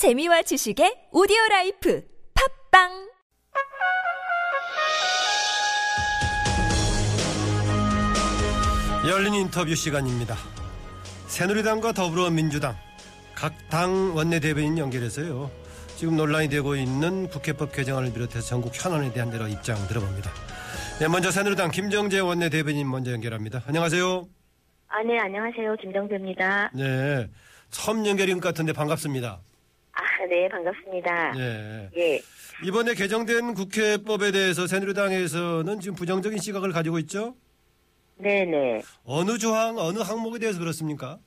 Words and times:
재미와 0.00 0.40
지식의 0.40 1.12
오디오 1.12 1.36
라이프 1.50 2.02
팟빵 2.72 2.88
열린 9.06 9.34
인터뷰 9.34 9.74
시간입니다. 9.74 10.36
새누리당과 11.26 11.92
더불어민주당 11.92 12.76
각 13.34 13.52
당 13.68 14.16
원내대변인 14.16 14.78
연결해서요. 14.78 15.50
지금 15.96 16.16
논란이 16.16 16.48
되고 16.48 16.74
있는 16.76 17.28
국회법 17.28 17.72
개정안을 17.72 18.14
비롯해서 18.14 18.40
전국 18.40 18.72
현안에 18.74 19.12
대한 19.12 19.30
여러 19.34 19.48
입장 19.48 19.76
들어봅니다. 19.86 20.30
네, 20.98 21.08
먼저 21.08 21.30
새누리당 21.30 21.72
김정재 21.72 22.20
원내대변인 22.20 22.88
먼저 22.88 23.12
연결합니다. 23.12 23.64
안녕하세요. 23.66 24.26
아, 24.88 25.02
네, 25.02 25.18
안녕하세요. 25.18 25.76
김정재입니다. 25.76 26.70
네, 26.72 27.28
처음 27.68 28.06
연결인 28.06 28.40
것 28.40 28.48
같은데 28.48 28.72
반갑습니다. 28.72 29.40
아, 30.30 30.32
네, 30.32 30.48
반갑습니다. 30.48 31.32
네. 31.32 31.90
예. 31.96 32.20
이번에 32.64 32.94
개정된 32.94 33.52
국회법에 33.54 34.30
대해서 34.30 34.68
새누리당에서는 34.68 35.80
지금 35.80 35.96
부정적인 35.96 36.38
시각을 36.38 36.70
가지고 36.70 37.00
있죠? 37.00 37.34
네네. 38.18 38.82
어느 39.04 39.38
조항, 39.38 39.76
어느 39.78 39.98
항목에 39.98 40.38
대해서 40.38 40.60
그렇습니까? 40.60 41.18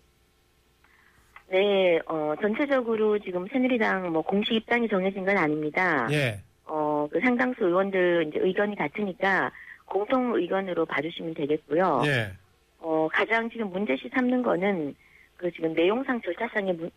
네, 1.50 2.00
어, 2.06 2.34
전체적으로 2.42 3.20
지금 3.20 3.46
새누리당 3.52 4.14
뭐 4.14 4.22
공식 4.22 4.54
입장이 4.54 4.88
정해진 4.88 5.26
건 5.26 5.38
아닙니다. 5.38 6.08
예. 6.12 6.40
어, 6.66 7.06
그 7.12 7.20
상당수 7.20 7.66
의원들 7.66 8.28
이제 8.30 8.40
의견이 8.42 8.78
같으니까 8.78 9.52
공통 9.86 10.34
의견으로 10.36 10.86
봐주시면 10.86 11.34
되겠고요. 11.34 12.04
예. 12.06 12.32
어, 12.80 13.10
가장 13.12 13.50
지금 13.50 13.70
문제시 13.70 14.10
삼는 14.16 14.44
거는 14.44 14.96
그 15.36 15.52
지금 15.52 15.74
내용상 15.74 16.22
절차상에 16.22 16.72
문- 16.72 16.90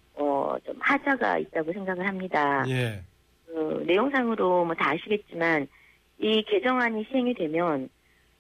어, 0.46 0.59
좀 0.60 0.77
하자가 0.78 1.38
있다고 1.38 1.73
생각을 1.73 2.06
합니다. 2.06 2.64
예. 2.68 3.02
그 3.46 3.84
내용상으로 3.87 4.64
뭐 4.64 4.74
다 4.74 4.91
아시겠지만 4.91 5.66
이 6.18 6.43
개정안이 6.45 7.04
시행이 7.10 7.34
되면 7.34 7.88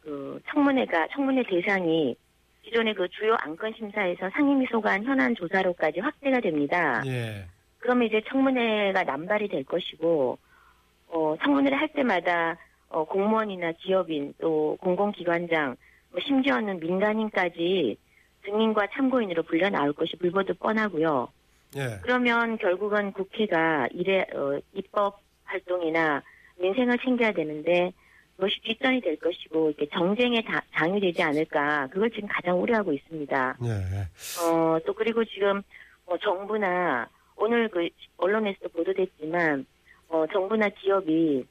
그 0.02 0.40
청문회가 0.50 1.08
청문회 1.12 1.42
대상이 1.44 2.14
기존의 2.62 2.94
그 2.94 3.08
주요 3.08 3.34
안건 3.40 3.74
심사에서 3.76 4.30
상임위 4.30 4.66
소관 4.70 5.04
현안 5.04 5.34
조사로까지 5.34 6.00
확대가 6.00 6.40
됩니다. 6.40 7.02
예. 7.06 7.44
그러면 7.78 8.06
이제 8.08 8.20
청문회가 8.28 9.02
남발이 9.04 9.48
될 9.48 9.64
것이고 9.64 10.38
어 11.08 11.36
청문회를 11.42 11.78
할 11.78 11.88
때마다 11.88 12.56
어 12.88 13.04
공무원이나 13.04 13.72
기업인 13.72 14.34
또 14.40 14.76
공공기관장 14.80 15.76
뭐 16.10 16.20
심지어는 16.24 16.80
민간인까지 16.80 17.96
증인과 18.44 18.88
참고인으로 18.94 19.42
불려 19.44 19.70
나올 19.70 19.92
것이 19.92 20.16
불보듯 20.16 20.58
뻔하고요. 20.60 21.28
예. 21.76 21.98
그러면 22.02 22.58
결국은 22.58 23.12
국회가 23.12 23.88
일에 23.92 24.26
어, 24.34 24.58
입법 24.74 25.20
활동이나 25.44 26.22
민생을 26.58 26.98
챙겨야 26.98 27.32
되는데 27.32 27.92
그것이 28.36 28.60
뒷전이 28.62 29.00
될 29.00 29.16
것이고 29.16 29.70
이렇게 29.70 29.86
정쟁에 29.92 30.42
다, 30.42 30.62
장유되지 30.74 31.22
않을까 31.22 31.88
그걸 31.88 32.10
지금 32.10 32.28
가장 32.28 32.60
우려하고 32.60 32.92
있습니다. 32.92 33.56
예. 33.62 34.42
어, 34.42 34.78
또 34.86 34.92
그리고 34.94 35.24
지금 35.24 35.62
뭐 36.04 36.16
정부나 36.18 37.08
오늘 37.36 37.68
그 37.68 37.88
언론에서도 38.18 38.68
보도됐지만 38.70 39.66
어, 40.08 40.24
정부나 40.32 40.68
기업이 40.68 41.44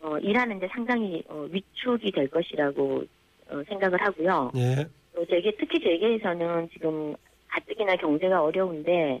어, 0.00 0.18
일하는데 0.18 0.68
상당히 0.68 1.22
어, 1.28 1.46
위축이 1.50 2.12
될 2.12 2.28
것이라고 2.28 3.04
어, 3.48 3.62
생각을 3.68 4.00
하고요. 4.00 4.52
예. 4.56 4.86
또 5.14 5.24
재계 5.26 5.52
특히 5.58 5.80
재계에서는 5.80 6.68
지금 6.72 7.14
가뜩이나 7.48 7.96
경제가 7.96 8.42
어려운데 8.42 9.20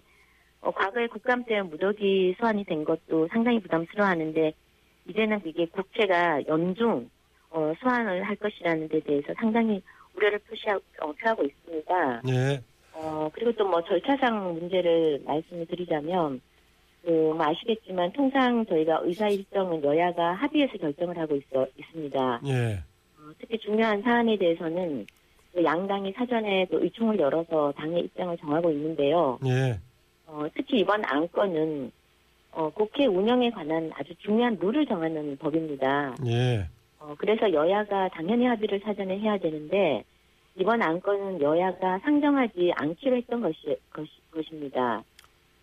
어, 0.66 0.72
과거에 0.72 1.06
국감 1.06 1.44
때 1.44 1.62
무더기 1.62 2.34
소환이 2.40 2.64
된 2.64 2.84
것도 2.84 3.28
상당히 3.32 3.60
부담스러워하는데 3.60 4.52
이제는 5.08 5.40
이게 5.44 5.66
국회가 5.66 6.44
연중 6.48 7.08
어, 7.50 7.72
소환을 7.80 8.24
할 8.24 8.34
것이라는 8.34 8.88
데 8.88 8.98
대해서 9.00 9.32
상당히 9.38 9.80
우려를 10.16 10.40
표시하고, 10.40 10.82
어, 11.02 11.12
표하고 11.12 11.44
있습니다. 11.44 12.22
예. 12.28 12.60
어, 12.94 13.30
그리고 13.32 13.52
또 13.52 13.64
뭐 13.64 13.80
절차상 13.84 14.54
문제를 14.54 15.22
말씀을 15.24 15.66
드리자면, 15.66 16.40
그, 17.04 17.10
뭐 17.10 17.40
아시겠지만 17.46 18.12
통상 18.12 18.66
저희가 18.66 19.02
의사 19.04 19.28
일정은 19.28 19.84
여야가 19.84 20.32
합의해서 20.32 20.78
결정을 20.78 21.16
하고 21.16 21.36
있어, 21.36 21.66
있습니다. 21.78 22.40
예. 22.46 22.82
어, 23.18 23.30
특히 23.38 23.56
중요한 23.58 24.02
사안에 24.02 24.36
대해서는 24.36 25.06
그 25.54 25.62
양당이 25.62 26.12
사전에 26.16 26.66
그 26.68 26.82
의총을 26.82 27.20
열어서 27.20 27.72
당의 27.76 28.02
입장을 28.04 28.36
정하고 28.38 28.70
있는데요. 28.72 29.38
예. 29.46 29.78
어, 30.26 30.46
특히 30.54 30.80
이번 30.80 31.04
안건은 31.04 31.90
어, 32.52 32.70
국회 32.70 33.06
운영에 33.06 33.50
관한 33.50 33.90
아주 33.94 34.14
중요한 34.16 34.56
룰을 34.60 34.86
정하는 34.86 35.36
법입니다. 35.36 36.16
예. 36.26 36.66
어, 36.98 37.14
그래서 37.18 37.52
여야가 37.52 38.08
당연히 38.08 38.46
합의를 38.46 38.80
사전에 38.80 39.18
해야 39.18 39.38
되는데 39.38 40.04
이번 40.56 40.82
안건은 40.82 41.40
여야가 41.42 41.98
상정하지 41.98 42.72
않기로 42.76 43.16
했던 43.16 43.42
것이, 43.42 43.76
것이 43.90 44.10
것입니다. 44.30 45.02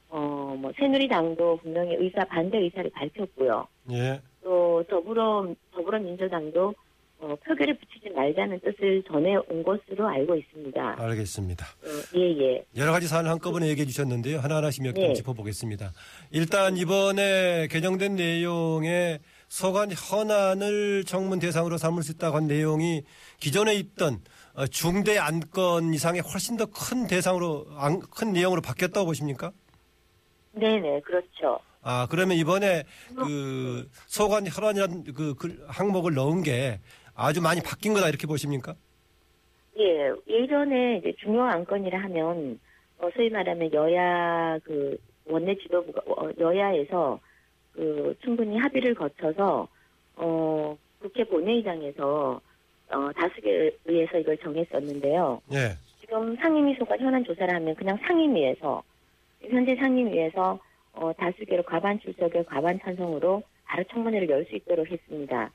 어, 0.10 0.56
뭐 0.60 0.72
새누리당도 0.78 1.58
분명히 1.58 1.96
의사 1.96 2.24
반대 2.26 2.60
의사를 2.60 2.90
밝혔고요. 2.92 3.68
예. 3.92 4.22
또 4.44 4.84
더불어 4.88 5.48
더불어민주당도 5.72 6.76
어, 7.24 7.36
표결에 7.38 7.74
붙이지 7.78 8.10
말자는 8.14 8.60
뜻을 8.60 9.02
전해온 9.08 9.64
것으로 9.64 10.08
알고 10.10 10.36
있습니다. 10.36 10.96
알겠습니다. 11.02 11.66
어, 11.66 12.18
예, 12.18 12.38
예. 12.38 12.66
여러 12.76 12.92
가지 12.92 13.08
사안을 13.08 13.30
한꺼번에 13.32 13.68
얘기해 13.70 13.86
주셨는데요. 13.86 14.40
하나하나씩 14.40 14.84
몇개 14.84 15.00
네. 15.08 15.14
짚어보겠습니다. 15.14 15.94
일단 16.32 16.76
이번에 16.76 17.68
개정된 17.68 18.16
내용에 18.16 19.20
소관 19.48 19.92
현안을 19.94 21.06
청문 21.06 21.40
대상으로 21.40 21.78
삼을 21.78 22.04
수 22.04 22.12
있다고 22.12 22.36
한 22.36 22.48
내용이 22.48 23.04
기존에 23.40 23.74
있던 23.76 24.20
어, 24.56 24.68
중대 24.68 25.18
안건 25.18 25.94
이상의 25.94 26.22
훨씬 26.22 26.58
더 26.58 26.66
큰 26.66 27.08
대상으로 27.08 27.68
안- 27.78 28.02
큰 28.02 28.34
내용으로 28.34 28.62
바뀌었다고 28.62 29.06
보십니까? 29.06 29.52
네네, 30.52 31.02
그렇죠. 31.02 31.60
아 31.86 32.08
그러면 32.10 32.38
이번에 32.38 32.84
그 33.14 33.90
소관 34.08 34.48
현안이라는 34.48 35.04
그, 35.14 35.36
그 35.36 35.66
항목을 35.68 36.14
넣은 36.14 36.42
게 36.42 36.80
아주 37.16 37.42
많이 37.42 37.62
바뀐 37.62 37.94
거다 37.94 38.10
이렇게 38.10 38.28
보십니까? 38.28 38.76
예, 39.78 40.12
예전에 40.28 40.98
이제 40.98 41.14
중요 41.20 41.44
안건이라 41.44 42.00
하면 42.04 42.60
어, 43.00 43.10
소위 43.16 43.30
말하면 43.30 43.74
여야 43.74 44.58
그 44.64 44.98
원내 45.26 45.56
지도부가 45.56 46.02
어, 46.08 46.30
여야에서 46.40 47.20
그 47.74 48.16
충분히 48.24 48.58
합의를 48.58 48.94
거쳐서 48.94 49.68
어 50.16 50.78
국회 51.02 51.24
본회의장에서 51.24 52.40
어 52.92 53.10
다수에 53.16 53.72
의해서 53.86 54.20
이걸 54.20 54.38
정했었는데요. 54.38 55.42
예. 55.54 55.76
지금 56.02 56.36
상임위 56.36 56.76
소관 56.76 57.00
현안 57.00 57.24
조사를 57.24 57.54
하면 57.56 57.74
그냥 57.76 57.98
상임위에서 58.06 58.84
현재 59.50 59.76
상임위에서 59.76 60.60
어, 60.94 61.12
다수결 61.18 61.64
과반 61.64 62.00
출석의 62.00 62.46
과반 62.46 62.80
찬성으로 62.80 63.42
바로 63.66 63.84
청문회를 63.92 64.30
열 64.30 64.46
수 64.46 64.56
있도록 64.56 64.88
했습니다. 64.92 65.50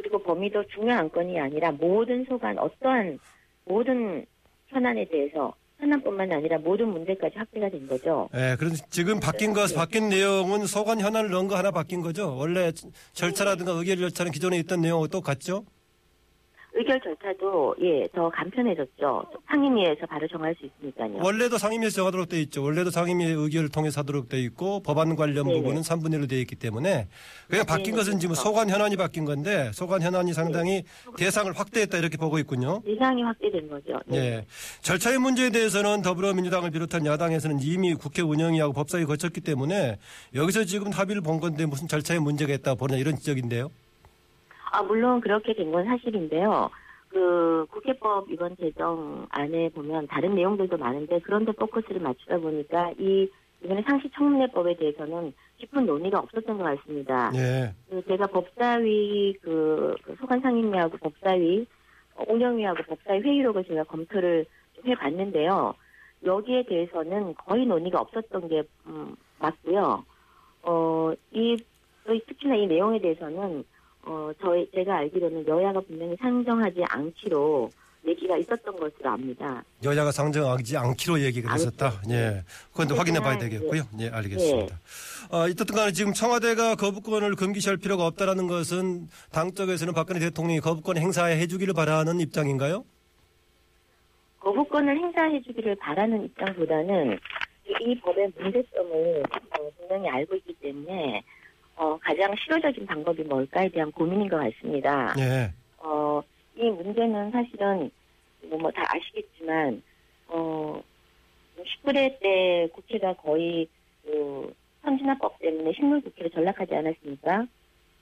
그리고 0.00 0.18
범위도 0.22 0.64
중요한 0.68 1.00
안건이 1.00 1.38
아니라 1.38 1.70
모든 1.72 2.24
소관 2.24 2.58
어떠한 2.58 3.18
모든 3.66 4.24
현안에 4.68 5.04
대해서 5.06 5.52
현안뿐만 5.78 6.32
아니라 6.32 6.58
모든 6.58 6.88
문제까지 6.88 7.36
확대가 7.36 7.68
된 7.68 7.86
거죠. 7.86 8.28
예, 8.34 8.56
그런 8.58 8.72
지금 8.90 9.20
바뀐 9.20 9.52
것, 9.52 9.74
바뀐 9.74 10.08
내용은 10.08 10.66
소관 10.66 11.00
현안을 11.00 11.30
넣은 11.30 11.48
거 11.48 11.56
하나 11.56 11.70
바뀐 11.70 12.00
거죠. 12.00 12.34
원래 12.36 12.72
절차라든가 13.12 13.72
의결 13.72 13.98
절차는 13.98 14.32
기존에 14.32 14.58
있던 14.58 14.80
내용하고 14.80 15.08
똑같죠? 15.08 15.64
의결 16.72 17.00
절차도 17.00 17.76
예 17.82 18.08
더 18.14 18.28
간편해졌죠. 18.30 19.24
상임위에서 19.48 20.06
바로 20.06 20.26
정할 20.28 20.54
수 20.58 20.66
있으니까요. 20.66 21.20
원래도 21.22 21.58
상임위에서 21.58 21.96
정하도록 21.96 22.28
돼 22.28 22.40
있죠. 22.42 22.62
원래도 22.62 22.90
상임위 22.90 23.24
의결을 23.24 23.68
통해서 23.68 24.00
하도록 24.00 24.28
돼 24.28 24.38
있고 24.40 24.80
법안 24.82 25.14
관련 25.16 25.46
네네. 25.46 25.58
부분은 25.60 25.82
3분의 25.82 26.14
1로 26.20 26.28
돼 26.28 26.40
있기 26.40 26.56
때문에 26.56 27.08
그냥 27.48 27.66
바뀐 27.66 27.86
네네, 27.86 27.96
것은 27.96 28.18
지금 28.18 28.34
그렇죠. 28.34 28.48
소관 28.48 28.68
현안이 28.70 28.96
바뀐 28.96 29.24
건데 29.24 29.70
소관 29.74 30.02
현안이 30.02 30.32
상당히 30.32 30.84
대상을 31.16 31.52
확대했다 31.52 31.98
이렇게 31.98 32.16
보고 32.16 32.38
있군요. 32.38 32.82
대상이 32.84 33.22
확대된 33.22 33.68
거죠. 33.68 34.00
네. 34.06 34.16
예. 34.16 34.46
절차의 34.82 35.18
문제에 35.18 35.50
대해서는 35.50 36.02
더불어민주당을 36.02 36.70
비롯한 36.70 37.06
야당에서는 37.06 37.58
이미 37.62 37.94
국회 37.94 38.22
운영위하고 38.22 38.72
법사위 38.72 39.04
거쳤기 39.04 39.40
때문에 39.40 39.98
여기서 40.34 40.64
지금 40.64 40.90
합의를 40.90 41.22
본 41.22 41.40
건데 41.40 41.66
무슨 41.66 41.86
절차에 41.88 42.18
문제가 42.18 42.52
있다 42.54 42.74
보냐 42.74 42.96
이런 42.96 43.16
지적인데요. 43.16 43.70
아, 44.72 44.82
물론 44.82 45.20
그렇게 45.20 45.54
된 45.54 45.70
건 45.72 45.84
사실인데요. 45.84 46.70
그 47.08 47.66
국회법 47.70 48.30
이번 48.30 48.56
제정 48.56 49.26
안에 49.30 49.70
보면 49.70 50.06
다른 50.06 50.34
내용들도 50.36 50.76
많은데 50.78 51.18
그런 51.20 51.44
데 51.44 51.52
포커스를 51.52 52.00
맞추다 52.00 52.38
보니까 52.38 52.92
이 52.98 53.28
이번에 53.62 53.82
상시 53.82 54.08
청문회법에 54.14 54.76
대해서는 54.76 55.32
깊은 55.58 55.84
논의가 55.86 56.20
없었던 56.20 56.56
것 56.56 56.64
같습니다. 56.64 57.30
예. 57.34 57.74
그 57.90 58.02
제가 58.06 58.26
법사위 58.28 59.34
그, 59.42 59.94
그 60.02 60.16
소관 60.20 60.40
상임위하고 60.40 60.96
법사위 60.98 61.66
어, 62.14 62.24
운영위하고 62.28 62.82
법사위 62.84 63.20
회의록을 63.20 63.64
제가 63.64 63.84
검토를 63.84 64.46
좀 64.76 64.86
해봤는데요. 64.86 65.74
여기에 66.24 66.64
대해서는 66.68 67.34
거의 67.34 67.66
논의가 67.66 68.00
없었던 68.00 68.48
게 68.48 68.62
음, 68.86 69.14
맞고요. 69.40 70.04
어, 70.62 71.12
이, 71.32 71.56
특히나 72.26 72.54
이 72.56 72.66
내용에 72.66 73.00
대해서는, 73.00 73.64
어, 74.02 74.30
저희, 74.40 74.68
제가 74.72 74.98
알기로는 74.98 75.46
여야가 75.46 75.80
분명히 75.80 76.16
상정하지 76.20 76.82
않기로 76.88 77.70
얘기가 78.06 78.36
있었던 78.38 78.76
것으로 78.76 79.10
압니다. 79.10 79.62
여야가 79.84 80.10
상정하지 80.10 80.76
않기로 80.76 81.20
얘기가. 81.20 81.52
않죠. 81.52 81.70
예. 82.10 82.42
그건 82.72 82.96
확인해 82.96 83.20
봐야 83.20 83.36
되겠고요. 83.38 83.82
예, 84.00 84.08
알겠습니다. 84.08 84.78
어, 85.30 85.46
이렇든 85.46 85.66
간에 85.66 85.92
지금 85.92 86.14
청와대가 86.14 86.76
거부권을 86.76 87.36
금기시할 87.36 87.76
필요가 87.76 88.06
없다라는 88.06 88.46
것은 88.46 89.08
당 89.30 89.52
쪽에서는 89.52 89.92
박근혜 89.92 90.18
대통령이 90.20 90.60
거부권 90.60 90.96
행사해 90.96 91.46
주기를 91.46 91.74
바라는 91.74 92.20
입장인가요? 92.20 92.84
거부권을 94.40 94.96
행사해 94.96 95.42
주기를 95.42 95.76
바라는 95.76 96.24
입장보다는 96.24 97.18
이, 97.68 97.90
이 97.90 98.00
법의 98.00 98.32
문제점을 98.38 99.22
어, 99.60 99.70
분명히 99.78 100.08
알고 100.08 100.36
있기 100.36 100.54
때문에 100.54 101.22
어, 101.80 101.96
가장 101.96 102.34
실효적인 102.36 102.84
방법이 102.84 103.22
뭘까에 103.22 103.70
대한 103.70 103.90
고민인 103.92 104.28
것 104.28 104.36
같습니다. 104.36 105.14
예. 105.18 105.50
어, 105.78 106.20
이 106.54 106.68
문제는 106.68 107.30
사실은 107.30 107.90
뭐 108.50 108.70
다 108.70 108.84
아시겠지만 108.94 109.82
어, 110.28 110.82
19대 111.56 112.20
때 112.20 112.68
국회가 112.74 113.14
거의 113.14 113.66
그 114.04 114.54
선진화법 114.82 115.38
때문에 115.38 115.72
식물 115.72 116.02
국회로 116.02 116.28
전락하지 116.28 116.74
않았습니까? 116.74 117.46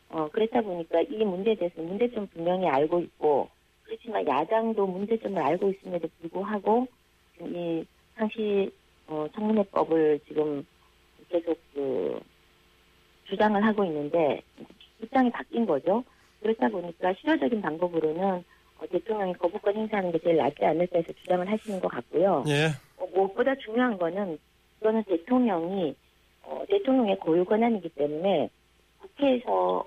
어, 0.09 0.29
그렇다 0.33 0.61
보니까 0.61 1.01
이 1.03 1.25
문제에 1.25 1.55
대해서 1.55 1.81
문제점 1.81 2.27
분명히 2.29 2.67
알고 2.67 2.99
있고 2.99 3.49
그렇지만 3.85 4.27
야당도 4.27 4.89
문제점을 4.89 5.41
알고 5.41 5.71
있음에도 5.71 6.09
불구하고 6.21 6.89
이 7.43 7.85
상시 8.17 8.73
어, 9.07 9.29
청문회법을 9.37 10.19
지금 10.27 10.67
계속 11.29 11.57
그 11.75 12.21
주장을 13.29 13.63
하고 13.65 13.85
있는데 13.85 14.43
입장이 15.03 15.31
바뀐 15.31 15.67
거죠. 15.67 16.05
그렇다 16.41 16.69
보니까 16.69 17.13
실효적인 17.15 17.61
방법으로는 17.63 18.45
어, 18.79 18.87
대통령이 18.91 19.35
거부권 19.35 19.75
행사하는 19.75 20.13
게 20.13 20.19
제일 20.21 20.37
낫지 20.37 20.65
않을까 20.65 20.99
해서 20.99 21.13
주장을 21.13 21.51
하시는 21.51 21.81
것 21.81 21.89
같고요. 21.89 22.45
예. 22.49 22.69
어, 22.97 23.07
무엇보다 23.13 23.55
중요한 23.57 23.99
거는 23.99 24.39
이거는 24.81 25.03
대통령이 25.05 25.95
어, 26.43 26.65
대통령의 26.69 27.19
고유 27.19 27.45
권한이기 27.45 27.89
때문에 27.91 28.49
국회에서 29.01 29.85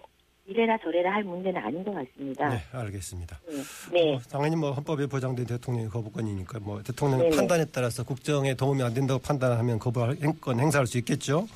이래라 0.51 0.77
저래라 0.79 1.13
할 1.13 1.23
문제는 1.23 1.61
아닌 1.61 1.81
것 1.81 1.93
같습니다. 1.93 2.49
네, 2.49 2.61
알겠습니다. 2.73 3.39
음, 3.47 3.63
네. 3.93 4.15
어, 4.15 4.19
당연히 4.29 4.57
뭐 4.57 4.71
헌법에 4.71 5.07
보장된 5.07 5.45
대통령의 5.45 5.89
거부권이니까 5.89 6.59
뭐 6.59 6.83
대통령의 6.83 7.29
네네. 7.29 7.37
판단에 7.37 7.65
따라서 7.71 8.03
국정에 8.03 8.53
도움이 8.53 8.83
안 8.83 8.93
된다고 8.93 9.19
판단하면 9.21 9.79
거부권 9.79 10.59
행사할 10.59 10.87
수 10.87 10.97
있겠죠. 10.97 11.47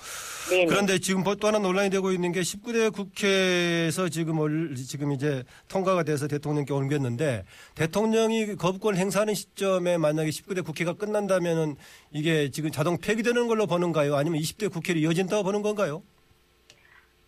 네. 0.49 0.65
그런데 0.65 0.99
지금 0.99 1.23
뭐또 1.23 1.47
하나 1.47 1.59
논란이 1.59 1.89
되고 1.89 2.11
있는 2.11 2.31
게 2.31 2.39
19대 2.39 2.93
국회에서 2.93 4.07
지금 4.07 4.39
올, 4.39 4.75
지금 4.75 5.11
이제 5.11 5.43
통과가 5.67 6.03
돼서 6.03 6.27
대통령께 6.27 6.71
옮겼는데 6.71 7.43
대통령이 7.73 8.55
거부권 8.55 8.95
행사하는 8.95 9.33
시점에 9.33 9.97
만약에 9.97 10.29
19대 10.29 10.63
국회가 10.63 10.93
끝난다면은 10.93 11.75
이게 12.11 12.49
지금 12.49 12.71
자동 12.71 12.97
폐기되는 12.97 13.47
걸로 13.47 13.67
보는가요? 13.67 14.15
아니면 14.15 14.39
20대 14.39 14.71
국회로 14.71 14.99
이어진다고 14.99 15.43
보는 15.43 15.63
건가요? 15.63 16.01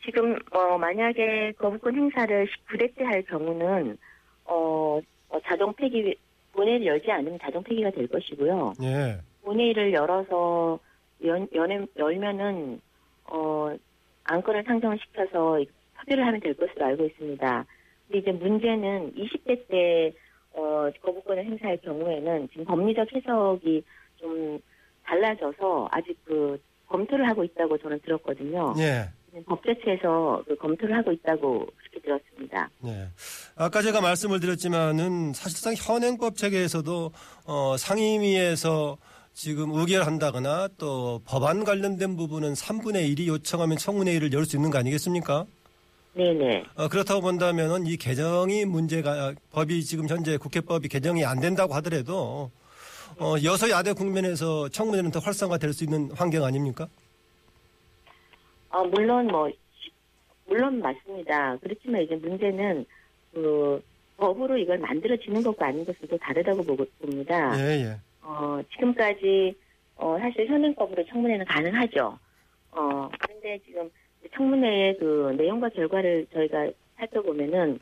지금 0.07 0.38
어, 0.51 0.77
만약에 0.77 1.51
거부권 1.59 1.94
행사를 1.95 2.48
19대 2.48 2.95
때 2.95 3.04
할 3.04 3.21
경우는 3.24 3.98
어, 4.45 5.00
어, 5.30 5.39
자동 5.45 5.74
폐기 5.74 6.15
본회의를 6.54 6.86
열지 6.88 7.12
않으면 7.12 7.38
자동 7.42 7.62
폐기가 7.62 7.92
될 7.92 8.07
것이고요. 8.07 8.74
예. 8.83 9.18
본회의를 9.44 9.92
열어서 9.94 10.80
연, 11.25 11.45
연, 11.54 11.88
열면은 11.98 12.80
어, 13.25 13.75
안건을 14.24 14.63
상정을 14.63 14.98
시켜서 15.00 15.59
협의를 15.95 16.25
하면 16.25 16.39
될 16.39 16.54
것으로 16.54 16.86
알고 16.86 17.06
있습니다. 17.06 17.65
근데 18.07 18.19
이제 18.19 18.31
문제는 18.31 19.13
20대 19.13 19.68
때 19.68 20.13
어, 20.54 20.89
거부권을 21.01 21.44
행사할 21.44 21.77
경우에는 21.83 22.48
지금 22.50 22.63
법리적 22.63 23.13
해석이 23.13 23.83
좀 24.15 24.59
달라져서 25.04 25.89
아직 25.92 26.18
그 26.24 26.57
검토를 26.88 27.27
하고 27.27 27.44
있다고 27.44 27.77
저는 27.77 28.00
들었거든요. 28.00 28.74
예. 28.80 29.09
법제처에서 29.47 30.44
그 30.47 30.55
검토를 30.57 30.97
하고 30.97 31.11
있다고 31.11 31.65
그렇게 31.77 31.99
들었습니다. 32.03 32.69
네. 32.81 33.07
아까 33.55 33.81
제가 33.81 34.01
말씀을 34.01 34.39
드렸지만은 34.39 35.33
사실상 35.33 35.73
현행법 35.75 36.35
체계에서도 36.35 37.11
어, 37.45 37.75
상임위에서 37.77 38.97
지금 39.33 39.71
의결한다거나 39.73 40.69
또 40.77 41.21
법안 41.25 41.63
관련된 41.63 42.17
부분은 42.17 42.53
3분의 42.53 43.15
1이 43.15 43.27
요청하면 43.27 43.77
청문회의를 43.77 44.33
열 44.33 44.45
수 44.45 44.55
있는 44.55 44.69
거 44.71 44.79
아니겠습니까? 44.79 45.45
네네. 46.13 46.63
어, 46.75 46.88
그렇다고 46.88 47.21
본다면은 47.21 47.85
이 47.85 47.95
개정이 47.97 48.65
문제가 48.65 49.33
법이 49.51 49.83
지금 49.83 50.07
현재 50.09 50.38
국회법이 50.38 50.88
개정이 50.88 51.23
안 51.23 51.39
된다고 51.39 51.75
하더라도 51.75 52.49
어, 53.19 53.35
여서야대 53.44 53.94
국면에서 53.94 54.69
청문회는 54.69 55.11
더 55.11 55.19
활성화될 55.19 55.73
수 55.73 55.83
있는 55.83 56.09
환경 56.15 56.44
아닙니까? 56.44 56.88
어, 58.77 58.83
물론 58.85 59.27
뭐 59.27 59.50
시- 59.50 59.91
물론 60.45 60.79
맞습니다. 60.79 61.57
그렇지만 61.62 62.01
이제 62.03 62.15
문제는 62.15 62.85
그 63.33 63.83
법으로 64.18 64.57
이걸 64.57 64.77
만들어지는 64.77 65.41
것과 65.44 65.68
아닌 65.68 65.83
것은 65.85 66.07
또 66.09 66.18
다르다고 66.18 66.63
보고 66.63 66.85
봅니다. 67.01 67.53
예, 67.59 67.83
예. 67.85 67.95
어, 68.21 68.59
지금까지 68.71 69.56
어, 69.95 70.18
사실 70.19 70.47
현행법으로 70.47 71.06
청문회는 71.07 71.45
가능하죠. 71.45 72.18
어, 72.71 73.09
그런데 73.19 73.59
지금 73.65 73.89
청문회의 74.35 74.97
그 75.00 75.33
내용과 75.38 75.69
결과를 75.69 76.27
저희가 76.33 76.69
살펴보면은 76.97 77.80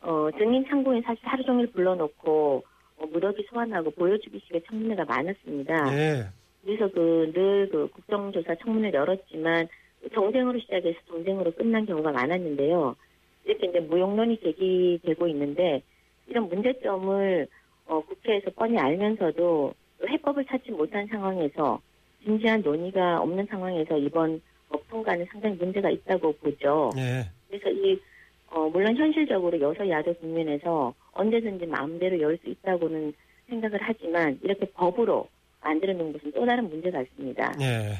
어, 0.00 0.28
증인 0.38 0.64
참고인 0.68 1.02
사실 1.02 1.20
하루 1.24 1.42
종일 1.44 1.66
불러놓고 1.72 2.64
어, 2.98 3.06
무더기 3.06 3.46
소환하고 3.50 3.90
보여주기식의 3.92 4.62
청문회가 4.68 5.04
많았습니다. 5.06 5.96
예. 5.98 6.26
그래서 6.64 6.88
그 6.92 7.30
늘그 7.34 7.88
국정조사 7.94 8.54
청문회를 8.62 8.98
열었지만 9.00 9.68
정쟁으로 10.12 10.58
시작해서 10.60 10.98
정쟁으로 11.08 11.52
끝난 11.52 11.86
경우가 11.86 12.12
많았는데요. 12.12 12.96
이렇게 13.44 13.66
이제 13.66 13.80
무용론이 13.80 14.38
제기되고 14.40 15.28
있는데 15.28 15.82
이런 16.26 16.48
문제점을 16.48 17.46
어, 17.86 18.00
국회에서 18.00 18.50
뻔히 18.56 18.78
알면서도 18.78 19.74
또 20.00 20.08
해법을 20.08 20.44
찾지 20.46 20.72
못한 20.72 21.06
상황에서 21.06 21.80
진지한 22.24 22.62
논의가 22.62 23.20
없는 23.20 23.46
상황에서 23.46 23.98
이번 23.98 24.40
법 24.70 24.88
통과는 24.88 25.26
상당히 25.30 25.56
문제가 25.56 25.90
있다고 25.90 26.32
보죠. 26.32 26.90
예. 26.96 27.24
그래서 27.48 27.70
이 27.70 27.98
어, 28.50 28.68
물론 28.70 28.96
현실적으로 28.96 29.60
여서야대 29.60 30.14
국면에서 30.14 30.94
언제든지 31.12 31.66
마음대로 31.66 32.18
열 32.20 32.38
수 32.38 32.48
있다고는 32.50 33.12
생각을 33.48 33.78
하지만 33.82 34.38
이렇게 34.42 34.64
법으로 34.66 35.28
만들어 35.64 35.94
놓은 35.94 36.12
것은 36.12 36.30
또 36.32 36.44
다른 36.44 36.68
문제가 36.68 37.00
있습니다. 37.00 37.54
예. 37.62 37.98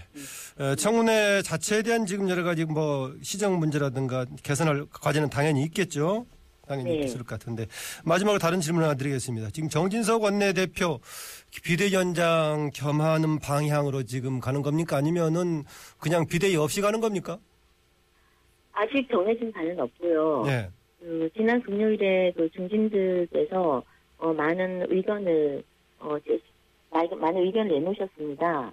어, 0.62 0.74
청문회 0.74 1.40
자체에 1.42 1.82
대한 1.82 2.04
지금 2.04 2.28
여러 2.28 2.42
가지 2.42 2.66
뭐 2.66 3.14
시정 3.22 3.58
문제라든가 3.58 4.26
개선할 4.42 4.84
과제는 4.92 5.30
당연히 5.30 5.62
있겠죠. 5.64 6.26
당연히 6.66 6.98
네. 6.98 7.04
있을 7.04 7.18
것 7.18 7.26
같은데 7.28 7.66
마지막으로 8.04 8.38
다른 8.38 8.60
질문 8.60 8.84
하나 8.84 8.94
드리겠습니다. 8.94 9.50
지금 9.50 9.68
정진석 9.68 10.22
원내대표 10.22 11.00
비대위원장 11.62 12.70
겸하는 12.74 13.38
방향으로 13.38 14.02
지금 14.04 14.40
가는 14.40 14.62
겁니까? 14.62 14.96
아니면은 14.96 15.64
그냥 15.98 16.26
비대위 16.26 16.56
없이 16.56 16.80
가는 16.80 17.00
겁니까? 17.00 17.38
아직 18.72 19.08
정해진 19.10 19.52
바는 19.52 19.78
없고요. 19.80 20.44
예. 20.48 20.68
그 21.00 21.28
지난 21.36 21.62
금요일에 21.62 22.32
그 22.36 22.48
중진들께서 22.50 23.82
어, 24.18 24.32
많은 24.32 24.86
의견을 24.90 25.62
어, 26.00 26.16
제- 26.26 26.30
많은 26.32 26.53
많은 26.94 27.42
의견을 27.42 27.72
내놓으셨습니다. 27.72 28.72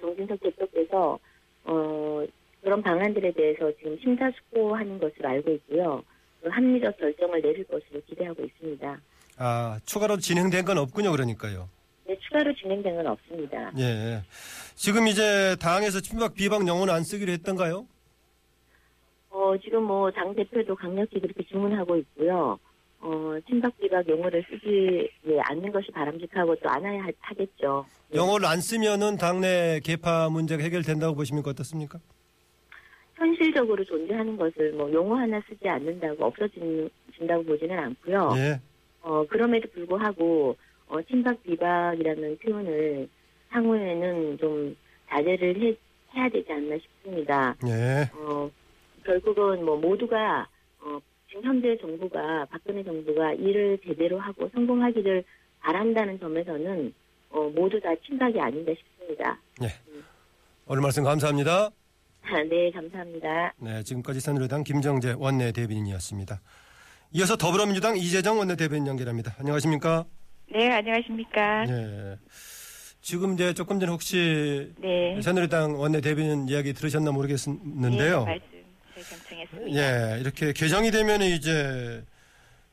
정진석 0.00 0.40
대표께서 0.40 1.18
어, 1.64 2.24
그런 2.62 2.82
방안들에 2.82 3.32
대해서 3.32 3.70
지금 3.78 3.98
심사숙고하는 4.00 4.98
것으로 4.98 5.28
알고 5.28 5.50
있고요. 5.52 6.02
그 6.42 6.48
합리적 6.48 6.98
결정을 6.98 7.42
내릴 7.42 7.64
것으로 7.64 8.00
기대하고 8.06 8.42
있습니다. 8.44 9.00
아, 9.38 9.78
추가로 9.84 10.16
진행된 10.18 10.64
건 10.64 10.78
없군요. 10.78 11.12
그러니까요. 11.12 11.68
네, 12.06 12.16
추가로 12.18 12.54
진행된 12.54 12.96
건 12.96 13.06
없습니다. 13.06 13.72
예. 13.78 14.22
지금 14.74 15.06
이제 15.06 15.56
당에서 15.60 16.00
친박 16.00 16.34
비박 16.34 16.66
영어는 16.66 16.92
안 16.92 17.04
쓰기로 17.04 17.32
했던가요? 17.32 17.86
어, 19.30 19.54
지금 19.62 19.84
뭐, 19.84 20.10
당 20.10 20.34
대표도 20.34 20.74
강력히 20.74 21.20
그렇게 21.20 21.42
주문하고 21.44 21.96
있고요. 21.96 22.58
어, 23.04 23.36
친박 23.48 23.76
비박 23.80 24.08
용어를 24.08 24.44
쓰지 24.48 25.10
예, 25.26 25.38
않는 25.40 25.72
것이 25.72 25.90
바람직하고 25.90 26.54
또 26.56 26.68
안 26.68 26.84
해야 26.84 27.02
하- 27.02 27.10
하겠죠. 27.20 27.84
예. 28.14 28.16
영어를 28.16 28.46
안 28.46 28.60
쓰면은 28.60 29.16
당내 29.16 29.80
개파 29.82 30.28
문제가 30.30 30.62
해결된다고 30.62 31.16
보십니까? 31.16 31.50
어떻습니까? 31.50 31.98
현실적으로 33.14 33.84
존재하는 33.84 34.36
것을 34.36 34.72
뭐 34.72 34.90
용어 34.92 35.16
하나 35.16 35.40
쓰지 35.48 35.68
않는다고 35.68 36.24
없어진다고 36.26 37.44
보지는 37.44 37.78
않고요. 37.78 38.34
예. 38.36 38.60
어, 39.02 39.24
그럼에도 39.28 39.68
불구하고 39.72 40.56
어, 40.88 41.02
친박 41.02 41.42
비박이라는 41.42 42.38
표현을 42.38 43.08
향후에는 43.48 44.38
좀 44.38 44.76
자제를 45.10 45.60
해, 45.60 45.76
해야 46.14 46.28
되지 46.28 46.52
않나 46.52 46.76
싶습니다. 46.78 47.56
예. 47.66 48.08
어, 48.14 48.48
결국은 49.04 49.64
뭐 49.64 49.76
모두가 49.76 50.46
어, 50.80 50.98
지금 51.32 51.44
현재 51.44 51.74
정부가 51.78 52.44
박근혜 52.50 52.84
정부가 52.84 53.32
일을 53.32 53.78
제대로 53.86 54.18
하고 54.18 54.50
성공하기를 54.52 55.24
바란다는 55.60 56.20
점에서는 56.20 56.92
어, 57.30 57.48
모두 57.54 57.80
다 57.80 57.88
친박이 58.06 58.38
아닌가 58.38 58.70
싶습니다. 58.74 59.40
오늘 60.66 60.82
말씀 60.82 61.02
감사합니다. 61.02 61.70
네, 62.50 62.70
감사합니다. 62.70 63.54
네, 63.58 63.82
지금까지 63.82 64.20
새누리당 64.20 64.62
김정재 64.64 65.14
원내 65.18 65.52
대변인이었습니다. 65.52 66.40
이어서 67.12 67.36
더불어민주당 67.36 67.96
이재정 67.96 68.38
원내 68.38 68.56
대변인 68.56 68.86
연결합니다. 68.86 69.34
안녕하십니까? 69.38 70.04
네, 70.52 70.70
안녕하십니까. 70.70 71.64
네. 71.64 72.16
지금 73.00 73.32
이제 73.34 73.54
조금 73.54 73.80
전에 73.80 73.90
혹시 73.90 74.70
네. 74.78 75.18
새누리당 75.22 75.80
원내 75.80 76.02
대변인 76.02 76.46
이야기 76.48 76.74
들으셨나 76.74 77.10
모르겠는데요. 77.10 78.24
네, 78.26 78.38
경청했습니다. 79.02 79.70
예, 80.16 80.20
이렇게 80.20 80.52
개정이 80.52 80.90
되면 80.90 81.22
이제 81.22 82.02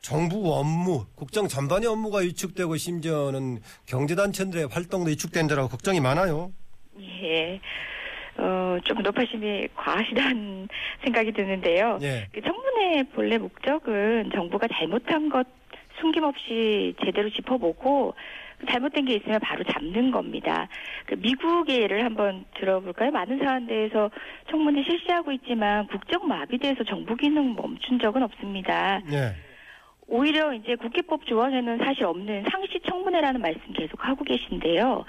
정부 0.01 0.53
업무, 0.53 1.05
국정 1.15 1.48
전반의 1.48 1.88
업무가 1.88 2.19
위축되고 2.19 2.77
심지어는 2.77 3.59
경제단체들의 3.86 4.67
활동도 4.67 5.09
위축된다라고 5.09 5.67
걱정이 5.69 6.00
많아요. 6.00 6.51
예. 7.00 7.59
어, 8.38 8.77
좀 8.86 9.01
높아심이 9.03 9.67
과하시다는 9.75 10.69
생각이 11.03 11.33
드는데요. 11.33 12.00
예. 12.01 12.27
그 12.31 12.41
청문회 12.41 13.03
본래 13.13 13.38
목적은 13.38 14.31
정부가 14.33 14.67
잘못한 14.74 15.29
것 15.29 15.45
숨김없이 16.00 16.95
제대로 17.03 17.29
짚어보고 17.29 18.13
잘못된 18.67 19.05
게 19.05 19.15
있으면 19.15 19.39
바로 19.39 19.63
잡는 19.63 20.11
겁니다. 20.11 20.67
그 21.05 21.15
미국의 21.15 21.81
예를 21.81 22.03
한번 22.03 22.45
들어볼까요? 22.55 23.11
많은 23.11 23.39
사안대에서 23.39 24.09
청문회 24.49 24.83
실시하고 24.83 25.31
있지만 25.33 25.87
국정 25.87 26.27
마비돼서 26.27 26.83
정부 26.83 27.15
기능 27.15 27.55
멈춘 27.55 27.99
적은 27.99 28.23
없습니다. 28.23 29.01
예. 29.11 29.35
오히려 30.11 30.53
이제 30.53 30.75
국회법 30.75 31.25
조항에는 31.27 31.77
사실 31.77 32.03
없는 32.03 32.45
상시 32.51 32.79
청문회라는 32.87 33.41
말씀 33.41 33.61
계속 33.73 34.03
하고 34.03 34.23
계신데요. 34.23 35.05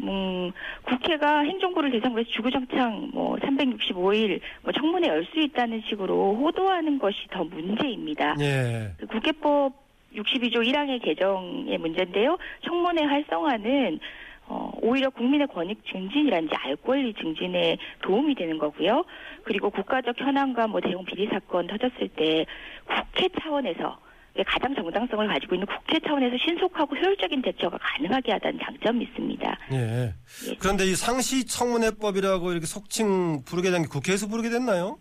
음, 0.00 0.52
국회가 0.84 1.40
행정부를 1.40 1.90
대상으로 1.90 2.20
해서 2.20 2.30
주구장창 2.30 3.10
뭐 3.12 3.36
365일 3.36 4.40
뭐 4.62 4.72
청문회 4.72 5.08
열 5.08 5.24
수 5.26 5.38
있다는 5.38 5.82
식으로 5.88 6.36
호도하는 6.36 6.98
것이 6.98 7.18
더 7.30 7.44
문제입니다. 7.44 8.36
예. 8.40 8.92
그 8.96 9.06
국회법 9.06 9.87
62조 10.14 10.56
1항의 10.66 11.02
개정의 11.04 11.78
문제인데요. 11.78 12.38
청문회 12.64 13.04
활성화는 13.04 14.00
어, 14.50 14.72
오히려 14.80 15.10
국민의 15.10 15.46
권익 15.48 15.84
증진이란지 15.92 16.54
알 16.56 16.74
권리 16.76 17.12
증진에 17.14 17.76
도움이 18.02 18.34
되는 18.34 18.56
거고요. 18.58 19.04
그리고 19.44 19.68
국가적 19.70 20.18
현안과 20.18 20.66
뭐 20.68 20.80
대형 20.80 21.04
비리 21.04 21.26
사건 21.26 21.66
터졌을 21.66 22.08
때 22.16 22.46
국회 22.86 23.28
차원에서 23.42 23.98
가장 24.46 24.74
정당성을 24.74 25.26
가지고 25.26 25.56
있는 25.56 25.66
국회 25.66 25.98
차원에서 25.98 26.36
신속하고 26.38 26.96
효율적인 26.96 27.42
대처가 27.42 27.76
가능하게 27.78 28.32
하다는 28.32 28.60
장점이 28.64 29.04
있습니다. 29.04 29.58
예. 29.72 30.14
그런데 30.60 30.84
이 30.86 30.94
상시 30.94 31.44
청문회법이라고 31.44 32.52
이렇게 32.52 32.64
속칭 32.64 33.42
부르게 33.44 33.70
된 33.70 33.82
게 33.82 33.88
국회에서 33.88 34.28
부르게 34.28 34.48
됐나요? 34.48 34.98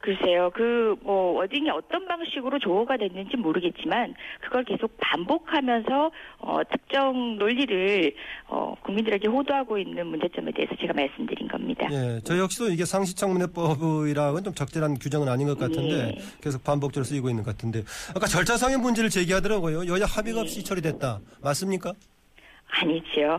글쎄요, 0.00 0.50
그, 0.54 0.94
뭐, 1.02 1.32
워딩이 1.32 1.70
어떤 1.70 2.06
방식으로 2.06 2.60
조어가 2.60 2.96
됐는지 2.98 3.36
모르겠지만, 3.36 4.14
그걸 4.40 4.62
계속 4.64 4.96
반복하면서, 4.98 6.10
어, 6.38 6.60
특정 6.70 7.36
논리를, 7.36 8.14
어, 8.46 8.74
국민들에게 8.84 9.26
호도하고 9.26 9.76
있는 9.76 10.06
문제점에 10.06 10.52
대해서 10.52 10.76
제가 10.80 10.92
말씀드린 10.92 11.48
겁니다. 11.48 11.88
예. 11.90 12.20
저희 12.22 12.38
역시도 12.38 12.70
이게 12.70 12.84
상시 12.84 13.16
청문회법이라고는 13.16 14.44
좀 14.44 14.54
적절한 14.54 14.98
규정은 14.98 15.28
아닌 15.28 15.48
것 15.48 15.58
같은데 15.58 16.14
예. 16.16 16.18
계속 16.40 16.62
반복적으로 16.62 17.04
쓰이고 17.04 17.28
있는 17.28 17.42
것 17.42 17.50
같은데 17.56 17.82
아까 18.14 18.26
절차상의 18.26 18.78
문제를 18.78 19.10
제기하더라고요. 19.10 19.86
여야 19.86 20.06
합의가 20.06 20.38
예. 20.38 20.42
없이 20.42 20.62
처리됐다. 20.62 21.20
맞습니까? 21.42 21.92
아니지요. 22.70 23.38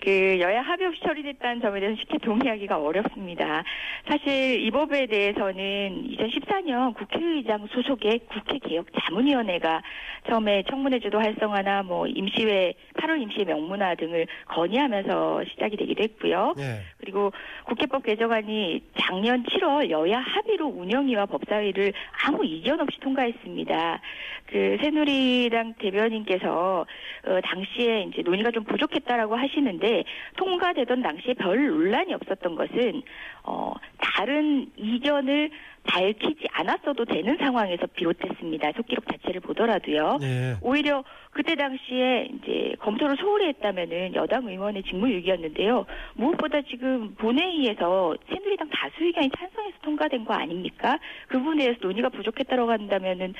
그 0.00 0.38
여야 0.40 0.62
합의 0.62 0.86
없이 0.86 1.00
처리됐다는 1.02 1.60
점에 1.60 1.80
대해서 1.80 1.98
쉽게 2.00 2.18
동의하기가 2.18 2.78
어렵습니다. 2.78 3.64
사실 4.08 4.62
이 4.64 4.70
법에 4.70 5.06
대해서는 5.06 6.06
2014년 6.12 6.94
국회의장 6.94 7.66
소속의 7.66 8.20
국회개혁자문위원회가 8.28 9.82
처음에 10.28 10.62
청문회제도 10.68 11.18
활성화나 11.18 11.82
뭐 11.82 12.06
임시회 12.06 12.74
8월 12.94 13.20
임시회 13.22 13.44
명문화 13.44 13.96
등을 13.96 14.26
건의하면서 14.46 15.44
시작이 15.50 15.76
되기도 15.76 16.02
했고요. 16.04 16.54
예. 16.58 16.82
그리고 16.98 17.32
국회법 17.64 18.04
개정안이 18.04 18.82
작년 18.98 19.42
7월 19.44 19.90
여야 19.90 20.18
합의로 20.18 20.66
운영위와 20.68 21.26
법사위를 21.26 21.92
아무 22.24 22.44
이견 22.44 22.80
없이 22.80 22.98
통과했습니다. 23.00 24.00
그 24.46 24.78
새누리당 24.80 25.74
대변인께서 25.78 26.86
어, 27.26 27.40
당시에 27.42 28.02
이제 28.02 28.22
논의가 28.22 28.50
좀 28.50 28.64
부족했다라고 28.68 29.36
하시는데 29.36 30.04
통과되던 30.36 31.02
당시에 31.02 31.34
별 31.34 31.66
논란이 31.66 32.14
없었던 32.14 32.54
것은 32.54 33.02
어, 33.44 33.74
다른 33.98 34.70
이견을 34.76 35.50
밝히지 35.88 36.46
않았어도 36.52 37.06
되는 37.06 37.36
상황에서 37.38 37.86
비롯했습니다. 37.86 38.72
속기록 38.76 39.06
자체를 39.10 39.40
보더라도요. 39.40 40.18
예. 40.22 40.56
오히려 40.60 41.02
그때 41.30 41.54
당시에 41.54 42.28
이제 42.34 42.74
검토를 42.80 43.16
소홀히 43.16 43.46
했다면은 43.48 44.14
여당 44.14 44.46
의원의 44.46 44.82
직무유기였는데요. 44.82 45.86
무엇보다 46.14 46.60
지금 46.62 47.14
본회의에서 47.14 48.16
새누리당 48.28 48.68
다수 48.70 49.04
의견이 49.04 49.30
찬성해서 49.38 49.76
통과된 49.82 50.24
거 50.24 50.34
아닙니까? 50.34 50.98
그 51.28 51.38
부분에 51.38 51.64
대해서 51.64 51.78
논의가 51.82 52.10
부족했다고 52.10 52.70
한다면은 52.70 53.34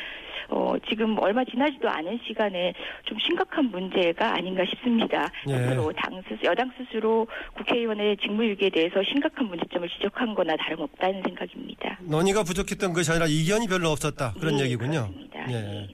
어 0.50 0.74
지금 0.88 1.18
얼마 1.18 1.44
지나지도 1.44 1.88
않은 1.88 2.20
시간에 2.26 2.72
좀 3.04 3.18
심각한 3.18 3.66
문제가 3.66 4.34
아닌가 4.34 4.64
싶습니다. 4.64 5.28
예. 5.48 5.52
스스로 5.52 5.92
당 5.92 6.22
스스 6.28 6.38
여당 6.44 6.70
스스로 6.78 7.26
국회의원의 7.56 8.16
직무유기에 8.18 8.70
대해서 8.70 9.02
심각한 9.02 9.46
문제점을 9.46 9.86
지적한 9.88 10.34
거나 10.34 10.56
다름없다는 10.56 11.22
생각입니다. 11.22 11.98
논의가 12.00 12.37
부족했던 12.44 12.92
것이 12.92 13.10
아니라 13.10 13.26
이견이 13.26 13.68
별로 13.68 13.90
없었다. 13.90 14.34
그런 14.38 14.56
네, 14.56 14.64
얘기군요. 14.64 15.08
그렇습니다. 15.08 15.50
예. 15.50 15.52
네. 15.52 15.88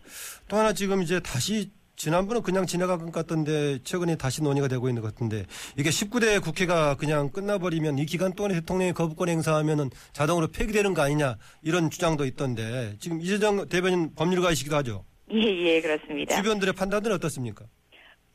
또 0.48 0.56
하나 0.56 0.72
지금 0.72 1.02
이제 1.02 1.20
다시 1.20 1.70
지난번은 1.96 2.42
그냥 2.42 2.66
지나간 2.66 2.98
것 2.98 3.12
같던데 3.12 3.78
최근에 3.84 4.16
다시 4.16 4.42
논의가 4.42 4.68
되고 4.68 4.88
있는 4.88 5.00
것 5.00 5.14
같은데 5.14 5.46
이게 5.78 5.90
19대 5.90 6.42
국회가 6.42 6.96
그냥 6.96 7.30
끝나버리면 7.30 7.98
이 7.98 8.06
기간 8.06 8.32
동안에 8.32 8.54
대통령이 8.54 8.92
거부권 8.92 9.28
행사하면은 9.28 9.90
자동으로 10.12 10.48
폐기되는 10.48 10.92
거 10.94 11.02
아니냐 11.02 11.36
이런 11.62 11.90
주장도 11.90 12.24
있던데 12.26 12.96
지금 12.98 13.20
이재정 13.20 13.68
대변인 13.68 14.14
법률가이시기도 14.14 14.74
하죠. 14.76 15.04
예, 15.32 15.38
예, 15.38 15.80
그렇습니다. 15.80 16.36
주변들의 16.36 16.74
판단은 16.74 17.12
어떻습니까? 17.12 17.64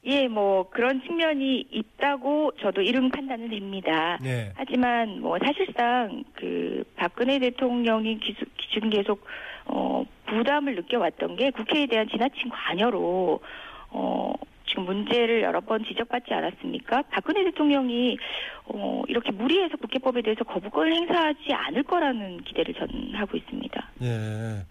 예, 0.06 0.27
뭐 0.27 0.70
그런 0.70 1.01
측면이 1.01 1.68
있다고 1.72 2.53
저도 2.62 2.82
이른 2.82 3.10
판단은 3.10 3.50
됩니다. 3.50 4.18
네. 4.22 4.53
하지만 4.56 5.20
뭐 5.20 5.38
사실상 5.39 6.24
그 6.34 6.84
박근혜 6.96 7.38
대통령이 7.39 8.20
기수, 8.20 8.46
기준 8.58 8.89
계속 8.89 9.25
어 9.65 10.06
부담을 10.25 10.75
느껴왔던 10.75 11.36
게 11.36 11.51
국회에 11.51 11.86
대한 11.88 12.08
지나친 12.08 12.50
관여로 12.50 13.41
어 13.89 14.34
지금 14.70 14.86
문제를 14.86 15.41
여러 15.41 15.60
번 15.60 15.84
지적받지 15.84 16.34
않았습니까? 16.34 17.03
박근혜 17.12 17.44
대통령이 17.44 18.18
어 18.68 19.03
이렇게 19.08 19.32
무리해서 19.32 19.75
국회법에 19.77 20.22
대해서 20.22 20.46
거부권을 20.46 20.96
행사하지 20.96 21.51
않을 21.51 21.84
거라는 21.84 22.41
기대를 22.44 22.74
저는 22.75 23.15
하고 23.15 23.36
있습니다. 23.36 23.91
예. 24.03 24.65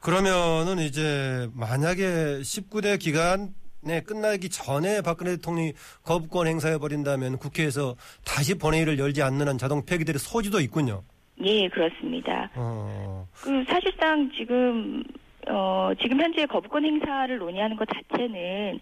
그러면은 0.00 0.78
이제 0.80 1.48
만약에 1.54 2.40
19대 2.40 2.98
기간 2.98 3.54
에 3.88 4.00
끝나기 4.00 4.48
전에 4.48 5.02
박근혜 5.02 5.32
대통령이 5.32 5.72
거부권 6.04 6.46
행사해 6.46 6.78
버린다면 6.78 7.38
국회에서 7.38 7.96
다시 8.24 8.56
본회의를 8.56 8.96
열지 8.98 9.22
않는 9.22 9.48
한 9.48 9.58
자동 9.58 9.84
폐기될 9.84 10.18
소지도 10.18 10.60
있군요. 10.60 11.02
예, 11.44 11.68
그렇습니다. 11.68 12.48
어. 12.54 13.26
그 13.40 13.64
사실상 13.68 14.30
지금 14.36 15.02
어 15.48 15.90
지금 16.00 16.20
현재 16.20 16.46
거부권 16.46 16.84
행사를 16.84 17.36
논의하는 17.36 17.76
것 17.76 17.88
자체는 17.88 18.78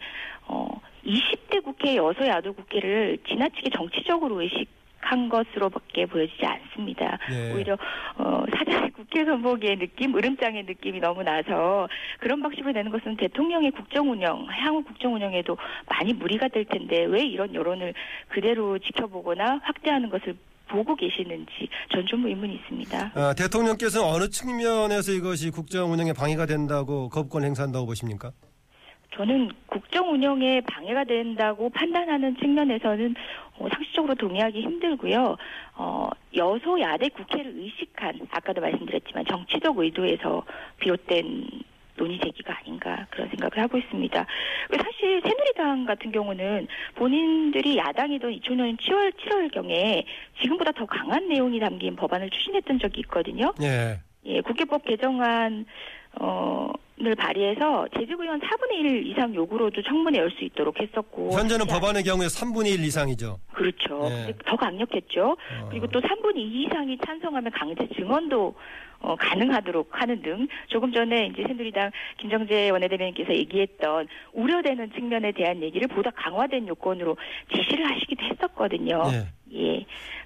어 0.47 0.69
20대 1.07 1.65
국회 1.65 1.97
여소야도 1.97 2.53
국회를 2.53 3.17
지나치게 3.27 3.71
정치적으로 3.71 4.43
의식 4.43 4.69
한 5.01 5.29
것으로밖에 5.29 6.07
보여지지 6.07 6.45
않습니다. 6.45 7.19
예. 7.33 7.53
오히려 7.53 7.77
어 8.17 8.45
사전에 8.57 8.91
국회 8.91 9.25
선보기의 9.25 9.79
느낌, 9.79 10.15
으름장의 10.17 10.65
느낌이 10.65 11.01
너무 11.01 11.23
나서 11.23 11.89
그런 12.21 12.41
방식으로 12.43 12.73
되는 12.73 12.91
것은 12.91 13.17
대통령의 13.17 13.71
국정 13.73 14.11
운영, 14.11 14.47
향후 14.51 14.83
국정 14.85 15.15
운영에도 15.15 15.57
많이 15.89 16.13
무리가 16.13 16.49
될 16.49 16.65
텐데 16.67 17.05
왜 17.05 17.23
이런 17.25 17.55
여론을 17.55 17.95
그대로 18.29 18.79
지켜보거나 18.79 19.61
확대하는 19.63 20.11
것을 20.11 20.37
보고 20.69 20.95
계시는지 20.95 21.69
전 21.93 22.07
좀 22.07 22.27
의문이 22.27 22.55
있습니다. 22.55 23.13
아, 23.15 23.35
대통령께서는 23.37 24.07
어느 24.07 24.29
측면에서 24.29 25.13
이것이 25.13 25.51
국정 25.51 25.93
운영에 25.93 26.13
방해가 26.13 26.47
된다고 26.47 27.09
거부권 27.09 27.43
행사한다고 27.45 27.87
보십니까? 27.87 28.31
저는 29.17 29.51
국정 29.67 30.13
운영에 30.13 30.61
방해가 30.63 31.05
된다고 31.05 31.69
판단하는 31.71 32.37
측면에서는 32.37 33.15
어, 33.59 33.69
상식적으로 33.69 34.15
동의하기 34.15 34.61
힘들고요. 34.61 35.37
어, 35.75 36.11
여소야대 36.35 37.09
국회를 37.11 37.53
의식한 37.57 38.21
아까도 38.31 38.61
말씀드렸지만 38.61 39.25
정치적 39.27 39.79
의도에서 39.79 40.45
비롯된 40.79 41.47
논의 41.97 42.19
제기가 42.19 42.59
아닌가 42.59 43.07
그런 43.11 43.29
생각을 43.29 43.59
하고 43.59 43.77
있습니다. 43.77 44.27
사실 44.71 45.21
새누리당 45.23 45.85
같은 45.85 46.11
경우는 46.11 46.67
본인들이 46.95 47.77
야당이던 47.77 48.33
2000년 48.41 48.79
7월 48.79 49.13
7월경에 49.19 50.05
지금보다 50.41 50.73
더 50.73 50.87
강한 50.87 51.29
내용이 51.29 51.61
담긴 51.61 51.97
법안을 51.97 52.31
추진했던 52.31 52.79
적이 52.79 53.01
있거든요. 53.01 53.53
예. 53.61 53.99
예, 54.27 54.41
국회법 54.43 54.85
개정안 54.85 55.67
어,을 56.19 57.15
발의해서 57.15 57.87
재직의원 57.95 58.41
4분의 58.41 58.73
1 58.73 59.07
이상 59.07 59.35
요구로도 59.35 59.83
청문회 59.83 60.19
열 60.19 60.31
수 60.31 60.45
있도록 60.45 60.81
했었고 60.81 61.31
현재는 61.33 61.67
법안의 61.67 62.03
경우에 62.05 62.27
3분의 62.27 62.75
1 62.75 62.85
이상이죠. 62.85 63.39
그렇죠. 63.55 64.05
예. 64.05 64.27
근데 64.27 64.35
더 64.45 64.57
강력했죠. 64.57 65.31
어. 65.31 65.69
그리고 65.71 65.87
또 65.87 66.01
3분의 66.01 66.37
2 66.37 66.63
이상이 66.65 66.99
찬성하면 67.05 67.53
강제 67.53 67.89
증언도 67.97 68.55
어, 69.03 69.17
가능하도록 69.17 69.89
하는 69.93 70.21
등 70.21 70.47
조금 70.67 70.93
전에 70.93 71.29
이제 71.33 71.43
새누리당 71.47 71.91
김정재 72.19 72.69
원내대변인께서 72.69 73.33
얘기했던 73.35 74.07
우려되는 74.35 74.93
측면에 74.93 75.33
대한 75.33 75.63
얘기를 75.63 75.89
보다 75.89 76.11
강화된 76.11 76.69
요건으로 76.69 77.17
지시를 77.55 77.91
하시기도 77.91 78.25
했었거든요. 78.27 79.03
예. 79.15 79.27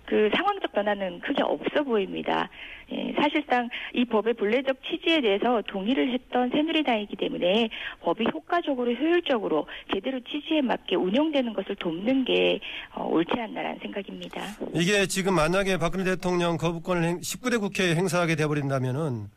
예. 0.04 0.14
그 0.14 0.30
상황적 0.36 0.72
변화는 0.72 1.20
크게 1.20 1.42
없어 1.42 1.82
보입니다. 1.82 2.48
예, 2.92 3.14
사실상 3.18 3.68
이 3.94 4.04
법의 4.04 4.34
본래적 4.34 4.76
취지에 4.84 5.20
대해서 5.20 5.62
동의를 5.66 6.12
했던 6.12 6.50
새누리당이기 6.50 7.16
때문에 7.16 7.70
법이 8.02 8.26
효과적으로 8.32 8.92
효율적으로 8.92 9.66
제대로 9.92 10.20
취지에 10.20 10.60
맞게 10.60 10.96
운영되는 10.96 11.54
것을 11.54 11.76
돕는 11.76 12.24
게 12.24 12.60
어, 12.94 13.06
옳지 13.06 13.32
않나라는 13.32 13.78
생각입니다. 13.80 14.42
이게 14.74 15.06
지금 15.06 15.34
만약에 15.34 15.78
박근혜 15.78 16.04
대통령 16.04 16.56
거부권을 16.56 17.02
행, 17.04 17.20
19대 17.20 17.58
국회에 17.58 17.94
행사하게 17.94 18.36
돼버린다면은 18.36 19.28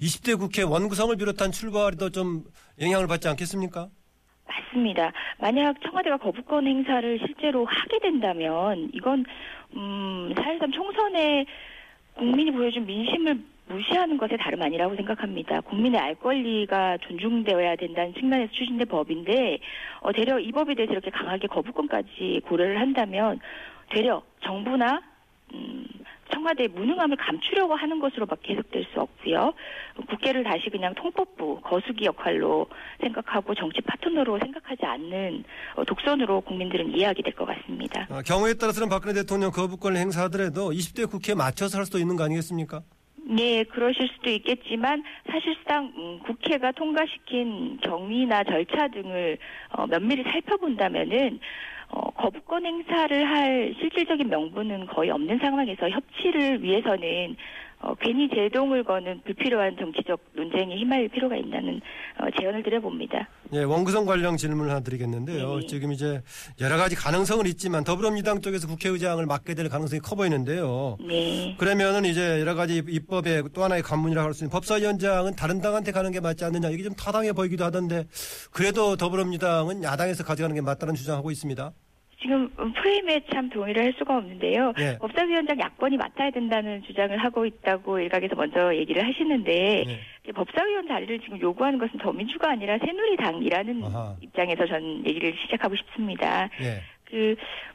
20대 0.00 0.38
국회 0.38 0.62
원구성을 0.62 1.16
비롯한 1.16 1.52
출발에도 1.52 2.10
좀 2.10 2.44
영향을 2.80 3.06
받지 3.06 3.28
않겠습니까? 3.28 3.88
맞습니다. 4.50 5.12
만약 5.38 5.80
청와대가 5.82 6.16
거부권 6.16 6.66
행사를 6.66 7.18
실제로 7.20 7.64
하게 7.64 7.98
된다면 8.00 8.90
이건 8.92 9.24
음, 9.76 10.32
4.13 10.34 10.72
총선에 10.72 11.46
국민이 12.14 12.50
보여준 12.50 12.84
민심을 12.86 13.38
무시하는 13.68 14.18
것에 14.18 14.36
다름 14.36 14.62
아니라고 14.62 14.96
생각합니다. 14.96 15.60
국민의 15.60 16.00
알 16.00 16.14
권리가 16.16 16.98
존중되어야 16.98 17.76
된다는 17.76 18.12
측면에서 18.14 18.52
추진된 18.52 18.88
법인데 18.88 19.60
어, 20.00 20.12
되려 20.12 20.40
이 20.40 20.50
법에 20.50 20.74
대해서 20.74 20.92
이렇게 20.92 21.10
강하게 21.10 21.46
거부권까지 21.46 22.42
고려를 22.46 22.80
한다면 22.80 23.38
되려 23.90 24.22
정부나 24.40 25.00
음, 25.54 25.86
청와대의 26.32 26.68
무능함을 26.68 27.16
감추려고 27.16 27.74
하는 27.74 27.98
것으로밖에 28.00 28.52
해석될 28.52 28.86
수 28.92 29.00
없고요. 29.00 29.52
국회를 30.08 30.44
다시 30.44 30.70
그냥 30.70 30.94
통법부 30.94 31.60
거수기 31.62 32.04
역할로 32.04 32.66
생각하고 33.00 33.54
정치 33.54 33.80
파트너로 33.82 34.38
생각하지 34.38 34.84
않는 34.84 35.44
어, 35.76 35.84
독선으로 35.84 36.40
국민들은 36.42 36.96
이해하게 36.96 37.22
될 37.22 37.30
것 37.34 37.46
같습니다. 37.46 38.06
아, 38.10 38.22
경우에 38.22 38.54
따라서는 38.54 38.88
박근혜 38.88 39.14
대통령 39.14 39.50
거부권을 39.50 39.96
행사하더라도 39.98 40.70
20대 40.72 41.08
국회에 41.10 41.34
맞춰서 41.34 41.78
할 41.78 41.86
수도 41.86 41.98
있는 41.98 42.16
거 42.16 42.24
아니겠습니까? 42.24 42.82
네, 43.24 43.62
그러실 43.64 44.08
수도 44.16 44.28
있겠지만 44.30 45.04
사실상 45.30 45.92
음, 45.96 46.18
국회가 46.26 46.72
통과시킨 46.72 47.78
경위나 47.82 48.42
절차 48.44 48.88
등을 48.88 49.38
어, 49.70 49.86
면밀히 49.86 50.24
살펴본다면은 50.24 51.38
어, 51.90 52.10
거부권 52.10 52.64
행사를 52.64 53.28
할 53.28 53.74
실질적인 53.78 54.28
명분은 54.28 54.86
거의 54.86 55.10
없는 55.10 55.38
상황에서 55.38 55.88
협치를 55.88 56.62
위해서는 56.62 57.36
어, 57.80 57.94
괜히 57.94 58.28
제동을 58.28 58.84
거는 58.84 59.22
불필요한 59.24 59.76
정치적 59.76 60.20
논쟁에 60.34 60.76
휘말릴 60.76 61.08
필요가 61.08 61.36
있다는 61.36 61.80
어, 62.18 62.30
제언을 62.38 62.62
드려봅니다. 62.62 63.28
예, 63.52 63.62
원구성 63.64 64.06
관련 64.06 64.36
질문을 64.36 64.70
하나 64.70 64.80
드리겠는데요. 64.80 65.58
네. 65.60 65.66
지금 65.66 65.92
이제 65.92 66.22
여러 66.60 66.76
가지 66.76 66.94
가능성은 66.94 67.46
있지만 67.46 67.82
더불어민주당 67.84 68.40
쪽에서 68.40 68.68
국회의장을 68.68 69.24
맡게 69.26 69.54
될 69.54 69.68
가능성이 69.68 70.00
커 70.00 70.14
보이는데요. 70.14 70.96
네. 71.06 71.56
그러면은 71.58 72.04
이제 72.04 72.40
여러 72.40 72.54
가지 72.54 72.82
입법의 72.86 73.44
또 73.52 73.64
하나의 73.64 73.82
관문이라고 73.82 74.26
할 74.26 74.34
수 74.34 74.44
있는 74.44 74.50
법사위원장은 74.52 75.34
다른 75.34 75.60
당한테 75.60 75.90
가는 75.92 76.12
게 76.12 76.20
맞지 76.20 76.44
않느냐 76.44 76.68
이게 76.70 76.84
좀 76.84 76.94
타당해 76.94 77.32
보이기도 77.32 77.64
하던데 77.64 78.04
그래도 78.52 78.96
더불어민주당은 78.96 79.82
야당에서 79.82 80.22
가져가는 80.24 80.54
게 80.54 80.60
맞다는 80.60 80.94
주장하고 80.94 81.30
있습니다. 81.30 81.72
지금 82.22 82.50
프레임에 82.82 83.24
참 83.32 83.48
동의를 83.48 83.82
할 83.82 83.94
수가 83.98 84.18
없는데요. 84.18 84.74
예. 84.78 84.98
법사위원장 84.98 85.58
야권이 85.58 85.96
맡아야 85.96 86.30
된다는 86.30 86.82
주장을 86.86 87.16
하고 87.16 87.46
있다고 87.46 87.98
일각에서 87.98 88.34
먼저 88.36 88.76
얘기를 88.76 89.02
하시는데 89.08 89.84
네. 89.86 89.98
법사위원 90.32 90.88
자리를 90.88 91.20
지금 91.20 91.40
요구하는 91.40 91.78
것은 91.78 91.98
더민주가 91.98 92.50
아니라 92.50 92.78
새누리당이라는 92.78 93.84
아하. 93.84 94.16
입장에서 94.20 94.66
전 94.66 95.04
얘기를 95.06 95.34
시작하고 95.44 95.76
싶습니다. 95.76 96.48
예. 96.60 96.82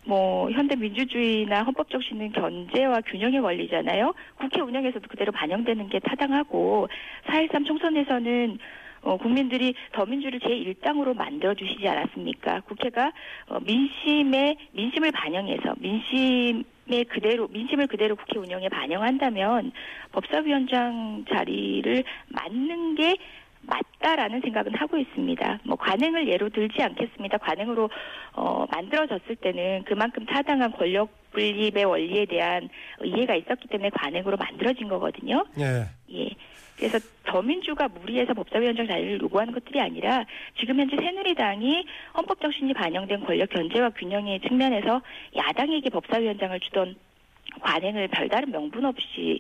그뭐 0.05 0.49
현대 0.51 0.75
민주주의나 0.75 1.63
헌법 1.63 1.89
정신은 1.89 2.31
견제와 2.31 3.01
균형의 3.01 3.39
원리잖아요. 3.39 4.13
국회 4.37 4.61
운영에서도 4.61 5.07
그대로 5.09 5.31
반영되는 5.31 5.89
게 5.89 5.99
타당하고 5.99 6.87
4.13 7.25 7.65
총선에서는 7.65 8.57
어, 9.01 9.17
국민들이 9.17 9.75
더민주를 9.91 10.39
제1당으로 10.39 11.15
만들어주시지 11.15 11.87
않았습니까? 11.87 12.61
국회가 12.61 13.11
어, 13.47 13.59
민심의, 13.59 14.57
민심을 14.71 15.11
반영해서 15.11 15.75
민심 15.77 16.63
의 16.88 17.04
그대로, 17.06 17.48
민심을 17.48 17.88
그대로 17.88 18.15
국회 18.15 18.38
운영에 18.38 18.69
반영한다면 18.69 19.71
법사위원장 20.12 21.26
자리를 21.28 22.04
맡는 22.30 22.95
게 22.95 23.15
맞다라는 23.65 24.41
생각은 24.41 24.76
하고 24.76 24.98
있습니다. 24.98 25.60
뭐 25.63 25.76
관행을 25.78 26.28
예로 26.28 26.50
들지 26.50 26.84
않겠습니다. 26.84 27.39
관행으로 27.39 27.89
어, 28.34 28.65
만들어졌을 28.71 29.36
때는 29.38 29.84
그만큼 29.86 30.26
타당한 30.26 30.71
권력 30.71 31.10
분립의 31.32 31.86
원리에 31.86 32.26
대한 32.26 32.69
이해가 33.04 33.36
있었기 33.36 33.67
때문에 33.67 33.89
관행으로 33.89 34.38
만들어진 34.38 34.88
거거든요. 34.88 35.43
예. 35.60 35.86
예. 36.13 36.30
그래서 36.77 36.99
더민주가 37.23 37.88
무리해서 37.88 38.33
법사위원장 38.33 38.88
자리를 38.88 39.21
요구하는 39.21 39.53
것들이 39.53 39.79
아니라 39.79 40.25
지금 40.59 40.79
현재 40.79 40.95
새누리당이 40.97 41.85
헌법 42.17 42.41
정신이 42.41 42.73
반영된 42.73 43.21
권력 43.25 43.49
견제와 43.49 43.91
균형의 43.91 44.41
측면에서 44.41 45.01
야당에게 45.35 45.89
법사위원장을 45.89 46.59
주던 46.59 46.95
관행을 47.61 48.09
별다른 48.09 48.51
명분 48.51 48.85
없이 48.85 49.39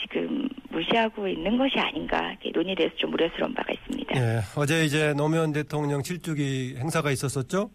지금 0.00 0.48
무시하고 0.70 1.26
있는 1.26 1.56
것이 1.56 1.78
아닌가 1.78 2.36
논의돼서 2.52 2.94
좀 2.96 3.14
우려스러운 3.14 3.54
바가 3.54 3.72
있습니다. 3.72 4.14
예. 4.16 4.40
어제 4.56 4.84
이제 4.84 5.14
노무현 5.14 5.52
대통령 5.52 6.02
7주기 6.02 6.76
행사가 6.76 7.10
있었었죠? 7.10 7.70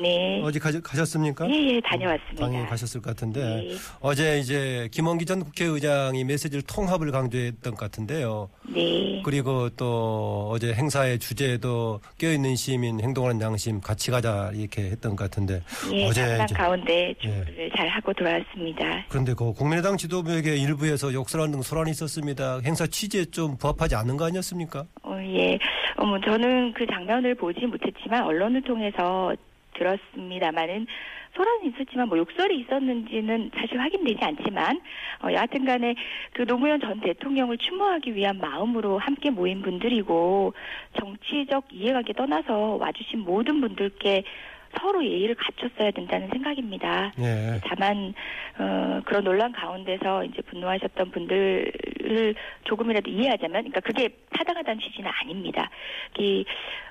네. 0.00 0.40
어제 0.42 0.58
가, 0.58 0.70
가셨습니까? 0.80 1.48
예, 1.50 1.74
예, 1.76 1.80
다녀왔습니다. 1.80 2.44
당연히 2.46 2.66
가셨을 2.68 3.00
것 3.02 3.10
같은데 3.10 3.40
네. 3.44 3.74
어제 4.00 4.38
이제 4.38 4.88
김원기 4.90 5.26
전 5.26 5.44
국회의장이 5.44 6.24
메시지를 6.24 6.62
통합을 6.62 7.10
강조했던 7.10 7.74
것 7.74 7.78
같은데요. 7.78 8.48
네. 8.74 9.20
그리고 9.24 9.68
또 9.70 10.48
어제 10.52 10.72
행사의 10.72 11.18
주제도 11.18 12.00
껴있는 12.18 12.56
시민 12.56 13.00
행동하는 13.00 13.40
양심 13.40 13.80
같이 13.80 14.10
가자 14.10 14.50
이렇게 14.54 14.82
했던 14.82 15.14
것 15.16 15.24
같은데 15.24 15.62
예, 15.92 16.06
어제 16.06 16.38
이제- 16.44 16.54
가운데 16.54 17.14
준비를 17.20 17.70
잘 17.76 17.88
하고 17.88 18.12
돌아왔습니다. 18.14 19.04
그런데 19.08 19.34
그 19.34 19.52
국민의당 19.52 19.96
지도부에게 19.96 20.56
일부에서 20.56 21.12
욕설하는 21.12 21.52
등 21.52 21.62
소란이 21.62 21.90
있었습니다. 21.90 22.60
행사 22.64 22.86
취지에 22.86 23.26
좀 23.26 23.56
부합하지 23.58 23.94
않는 23.96 24.16
거 24.16 24.24
아니었습니까? 24.26 24.84
어, 25.02 25.18
예. 25.22 25.58
어, 25.96 26.06
뭐 26.06 26.18
저는 26.20 26.72
그 26.72 26.86
장면을 26.86 27.34
보지 27.34 27.66
못했지만 27.66 28.22
언론을 28.24 28.62
통해서 28.62 29.32
들었습니다만은 29.74 30.86
소란은 31.34 31.66
있었지만 31.66 32.08
뭐 32.08 32.18
욕설이 32.18 32.58
있었는지는 32.60 33.50
사실 33.54 33.80
확인되지 33.80 34.18
않지만 34.22 34.80
어, 35.22 35.32
여하튼간에 35.32 35.94
그 36.34 36.46
노무현 36.46 36.80
전 36.80 37.00
대통령을 37.00 37.56
추모하기 37.58 38.14
위한 38.14 38.38
마음으로 38.38 38.98
함께 38.98 39.30
모인 39.30 39.62
분들이고 39.62 40.52
정치적 40.98 41.68
이해관계 41.70 42.12
떠나서 42.12 42.76
와주신 42.76 43.20
모든 43.20 43.60
분들께 43.60 44.24
서로 44.78 45.04
예의를 45.04 45.34
갖췄어야 45.34 45.90
된다는 45.90 46.28
생각입니다. 46.28 47.12
예. 47.18 47.60
다만 47.64 48.14
어, 48.58 49.00
그런 49.04 49.24
논란 49.24 49.52
가운데서 49.52 50.24
이제 50.24 50.42
분노하셨던 50.42 51.10
분들을 51.10 52.34
조금이라도 52.64 53.10
이해하자면, 53.10 53.52
그러니까 53.62 53.80
그게 53.80 54.08
타당하다는 54.32 54.80
취지는 54.80 55.10
아닙니다. 55.22 55.70
이 56.18 56.44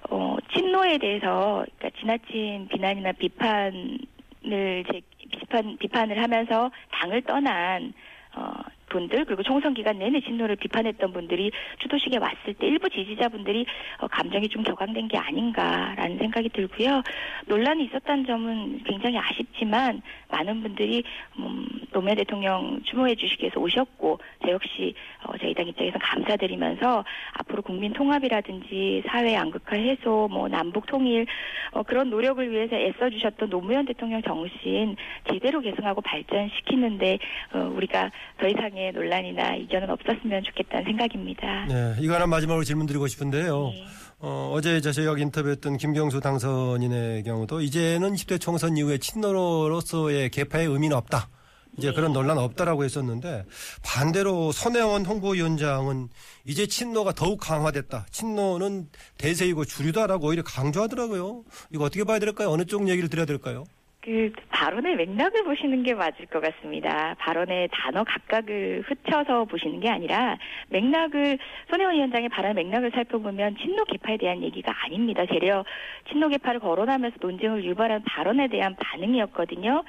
어, 0.10 0.38
친노에 0.54 0.98
대해서 0.98 1.66
그러니까 1.78 2.00
지나친 2.00 2.68
비난이나 2.68 3.12
비판을 3.14 4.00
제, 4.44 5.02
비판 5.32 5.78
비판을 5.78 6.22
하면서 6.22 6.72
당을 6.92 7.22
떠난 7.24 7.94
어, 8.36 8.54
분들 8.92 9.26
그리고 9.26 9.42
총선 9.44 9.74
기간 9.74 9.98
내내 9.98 10.22
친노를 10.22 10.58
비판했던 10.58 11.14
분들이 11.14 11.52
주도식에 11.80 12.18
왔을 12.18 12.54
때 12.54 12.68
일부 12.68 12.90
지지자분들이 12.90 13.66
어, 14.00 14.08
감정이 14.08 14.48
좀 14.50 14.64
격앙된 14.64 15.08
게 15.08 15.18
아닌가라는 15.18 16.18
생각이 16.18 16.50
들고요. 16.50 17.02
논란이 17.48 17.86
있었다는 17.86 18.26
점은 18.26 18.84
굉장히 18.84 19.18
아쉽지만 19.18 20.02
많은 20.30 20.62
분들이 20.62 21.04
음, 21.40 21.68
노무현 21.92 22.18
대통령 22.18 22.82
추모해 22.84 23.16
주시기 23.16 23.44
위해서 23.44 23.60
오셨고 23.60 24.20
저 24.44 24.52
역시 24.52 24.94
어, 25.24 25.38
저희 25.38 25.54
당 25.54 25.68
입장에서 25.68 25.98
감사드리면서 26.00 27.04
앞으로 27.34 27.62
국민 27.62 27.94
통합이라든지 27.94 29.04
사회 29.08 29.34
양극화 29.34 29.78
해소, 29.78 30.28
뭐 30.32 30.48
남북 30.48 30.86
통일 30.86 31.26
어, 31.72 31.84
그런 31.84 32.10
노력을 32.10 32.52
위해서 32.52 32.76
애써 32.76 33.10
주셨던 33.10 33.50
노무현 33.50 33.86
대통령 33.86 34.22
정신 34.22 34.96
제대로 35.30 35.62
계승하고 35.62 36.02
발전시키는데 36.02 37.20
어, 37.54 37.72
우리가 37.76 38.12
더 38.38 38.48
이상의 38.48 38.81
논란이나 38.90 39.56
이견은 39.58 39.90
없었으면 39.92 40.42
좋겠다는 40.44 40.86
생각입니다. 40.86 41.66
네, 41.68 41.96
이거 42.00 42.16
하나 42.16 42.26
마지막으로 42.26 42.64
질문 42.64 42.88
드리고 42.88 43.08
싶은데요. 43.08 43.70
네. 43.70 43.86
어, 44.20 44.52
어제 44.54 44.82
저희가 44.82 45.18
인터뷰했던 45.18 45.78
김경수 45.78 46.20
당선인의 46.20 47.24
경우도 47.24 47.62
이제는 47.62 48.14
10대 48.14 48.40
총선 48.40 48.78
이후에 48.78 48.98
친노로서의 48.98 50.30
개파의 50.30 50.68
의미는 50.68 50.96
없다. 50.98 51.30
이제 51.78 51.90
네. 51.90 51.94
그런 51.94 52.12
논란 52.12 52.38
없다라고 52.38 52.84
했었는데 52.84 53.46
반대로 53.84 54.52
손혜원 54.52 55.06
홍보위원장은 55.06 56.10
이제 56.46 56.68
친노가 56.68 57.14
더욱 57.14 57.40
강화됐다. 57.40 58.08
친노는 58.12 58.90
대세이고 59.18 59.66
주류다라고 59.66 60.28
오히려 60.28 60.44
강조하더라고요. 60.44 61.44
이거 61.72 61.86
어떻게 61.86 62.04
봐야 62.04 62.20
될까요? 62.20 62.50
어느 62.52 62.66
쪽 62.66 62.90
얘기를 62.90 63.10
드려야 63.10 63.26
될까요? 63.26 63.64
그 64.02 64.32
발언의 64.50 64.96
맥락을 64.96 65.44
보시는 65.44 65.84
게 65.84 65.94
맞을 65.94 66.26
것 66.26 66.42
같습니다. 66.42 67.14
발언의 67.20 67.70
단어 67.72 68.04
각각을 68.04 68.84
흩쳐서 68.88 69.46
보시는 69.46 69.80
게 69.80 69.90
아니라 69.90 70.38
맥락을 70.70 71.38
손혜원 71.70 71.96
위원장의 71.96 72.30
발언 72.30 72.56
맥락을 72.56 72.90
살펴보면 72.92 73.58
친노 73.58 73.86
개파에 73.86 74.18
대한 74.18 74.42
얘기가 74.42 74.74
아닙니다. 74.86 75.26
되려 75.26 75.64
친노 76.10 76.30
개파를 76.30 76.60
거론하면서 76.62 77.18
논쟁을 77.22 77.64
유발한 77.64 78.04
발언에 78.04 78.48
대한 78.48 78.76
반응이었거든요. 78.76 79.84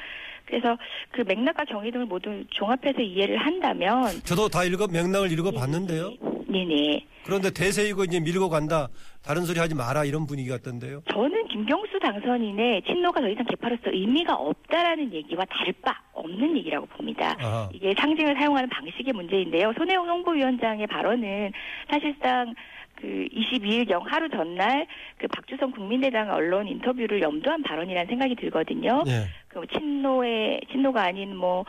그래서 0.46 0.76
그 1.10 1.22
맥락과 1.22 1.64
정의 1.66 1.90
등을 1.92 2.06
모두 2.06 2.44
종합해서 2.50 3.00
이해를 3.00 3.36
한다면 3.38 4.04
저도 4.24 4.48
다 4.48 4.64
읽어 4.64 4.86
맥락을 4.86 5.32
읽어 5.32 5.50
봤는데요. 5.50 6.12
네네. 6.48 7.06
그런데 7.24 7.50
대세이고 7.50 8.04
이제 8.04 8.20
밀고 8.20 8.48
간다. 8.48 8.88
다른 9.24 9.42
소리 9.42 9.58
하지 9.58 9.74
마라 9.74 10.04
이런 10.04 10.26
분위기 10.26 10.50
같던데요. 10.50 11.02
저는 11.12 11.48
김경수 11.48 11.98
당선인의 12.00 12.82
친노가 12.82 13.20
더 13.20 13.28
이상 13.28 13.46
개파로서 13.46 13.82
의미가 13.86 14.34
없다라는 14.34 15.12
얘기와 15.12 15.44
다를 15.44 15.72
바 15.80 15.94
없는 16.12 16.56
얘기라고 16.58 16.86
봅니다. 16.86 17.36
아하. 17.40 17.70
이게 17.72 17.94
상징을 17.96 18.34
사용하는 18.34 18.68
방식의 18.68 19.14
문제인데요. 19.14 19.72
손혜원 19.78 20.08
홍보위원장의 20.08 20.88
발언은 20.88 21.52
사실상 21.88 22.54
그 23.02 23.26
22일경 23.34 24.04
하루 24.04 24.28
전날 24.30 24.86
그 25.18 25.26
박주성 25.26 25.72
국민의당 25.72 26.30
언론 26.30 26.68
인터뷰를 26.68 27.20
염두한 27.20 27.64
발언이라는 27.64 28.06
생각이 28.06 28.36
들거든요. 28.36 29.02
예. 29.08 29.26
그 29.48 29.66
친노의 29.66 30.60
친노가 30.70 31.02
아닌 31.02 31.36
뭐 31.36 31.64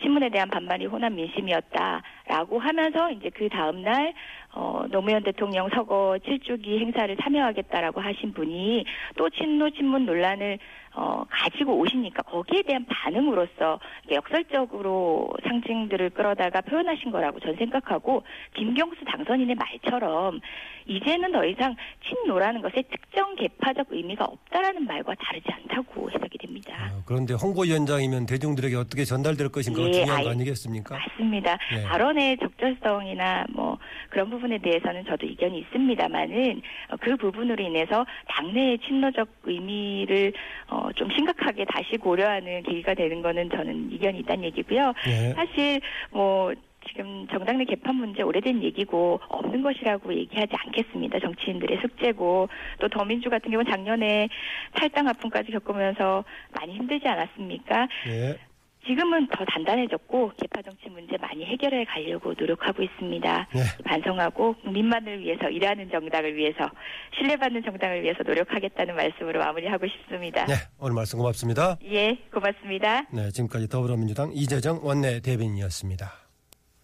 신문에 0.00 0.30
대한 0.30 0.48
반발이 0.48 0.86
호남 0.86 1.16
민심이었다라고 1.16 2.58
하면서 2.58 3.10
이제 3.10 3.30
그 3.30 3.48
다음 3.48 3.82
날 3.82 4.14
어, 4.52 4.84
노무현 4.90 5.22
대통령 5.22 5.68
서거 5.68 6.18
7주기 6.24 6.78
행사를 6.80 7.14
참여하겠다라고 7.16 8.00
하신 8.00 8.32
분이 8.32 8.84
또 9.16 9.28
친노 9.28 9.70
친문 9.70 10.06
논란을 10.06 10.58
어, 10.94 11.24
가지고 11.28 11.78
오시니까 11.78 12.22
거기에 12.22 12.62
대한 12.62 12.84
반응으로서 12.86 13.78
역설적으로 14.10 15.32
상징들을 15.46 16.10
끌어다가 16.10 16.60
표현하신 16.62 17.10
거라고 17.10 17.38
전 17.40 17.54
생각하고 17.56 18.24
김경수 18.54 19.04
당선인의 19.04 19.54
말처럼 19.54 20.40
이제는 20.88 21.30
더 21.32 21.44
이상 21.44 21.76
친노라는 22.08 22.62
것에 22.62 22.82
특정 22.90 23.36
개파적 23.36 23.86
의미가 23.90 24.24
없다라는 24.24 24.86
말과 24.86 25.14
다르지 25.14 25.46
않다고 25.50 26.10
해석이 26.10 26.38
됩니다. 26.38 26.90
어, 26.92 27.02
그런데 27.06 27.34
홍보위원장이면 27.34 28.26
대중들에게 28.26 28.74
어떻게 28.74 29.04
전달될 29.04 29.50
것인가 29.50 29.82
예, 29.82 29.92
중요한 29.92 30.24
거 30.24 30.30
아니겠습니까? 30.30 30.96
맞습니다. 30.96 31.58
네. 31.74 31.84
발언의 31.84 32.38
적절성이나 32.38 33.46
뭐 33.50 33.78
그런 34.08 34.30
부분에 34.30 34.58
대해서는 34.58 35.04
저도 35.04 35.26
이견이 35.26 35.58
있습니다만은 35.60 36.62
어, 36.90 36.96
그 37.00 37.16
부분으로 37.16 37.62
인해서 37.62 38.06
당내의 38.28 38.78
친노적 38.78 39.28
의미를 39.44 40.32
어, 40.68 40.88
좀 40.94 41.10
심각하게 41.10 41.66
다시 41.66 41.98
고려하는 41.98 42.62
계기가 42.62 42.94
되는 42.94 43.20
거는 43.20 43.50
저는 43.50 43.92
이견이 43.92 44.20
있다는 44.20 44.44
얘기고요. 44.44 44.94
예. 45.06 45.34
사실 45.34 45.80
뭐 46.10 46.52
지금 46.88 47.26
정당 47.28 47.58
내 47.58 47.64
개판 47.64 47.94
문제 47.94 48.22
오래된 48.22 48.62
얘기고 48.62 49.20
없는 49.28 49.62
것이라고 49.62 50.12
얘기하지 50.14 50.52
않겠습니다. 50.56 51.18
정치인들의 51.20 51.78
숙제고 51.80 52.48
또 52.80 52.88
더민주 52.88 53.30
같은 53.30 53.50
경우는 53.50 53.70
작년에 53.70 54.28
탈당 54.74 55.08
아픔까지 55.08 55.52
겪으면서 55.52 56.24
많이 56.52 56.74
힘들지 56.74 57.06
않았습니까? 57.08 57.88
예. 58.08 58.38
지금은 58.86 59.26
더 59.26 59.44
단단해졌고 59.44 60.32
개파 60.40 60.62
정치 60.62 60.88
문제 60.88 61.18
많이 61.18 61.44
해결해 61.44 61.84
가려고 61.84 62.32
노력하고 62.38 62.82
있습니다. 62.82 63.48
예. 63.54 63.82
반성하고 63.84 64.54
국민만을 64.62 65.20
위해서 65.20 65.50
일하는 65.50 65.90
정당을 65.90 66.34
위해서 66.34 66.70
신뢰받는 67.16 67.64
정당을 67.64 68.02
위해서 68.02 68.22
노력하겠다는 68.22 68.96
말씀으로 68.96 69.40
마무리하고 69.40 69.86
싶습니다. 69.86 70.46
네, 70.46 70.54
오늘 70.80 70.94
말씀 70.94 71.18
고맙습니다. 71.18 71.76
예, 71.84 72.16
고맙습니다. 72.32 73.02
네, 73.12 73.30
지금까지 73.30 73.68
더불어민주당 73.68 74.30
이재정 74.32 74.80
원내 74.82 75.20
대변인이었습니다. 75.20 76.27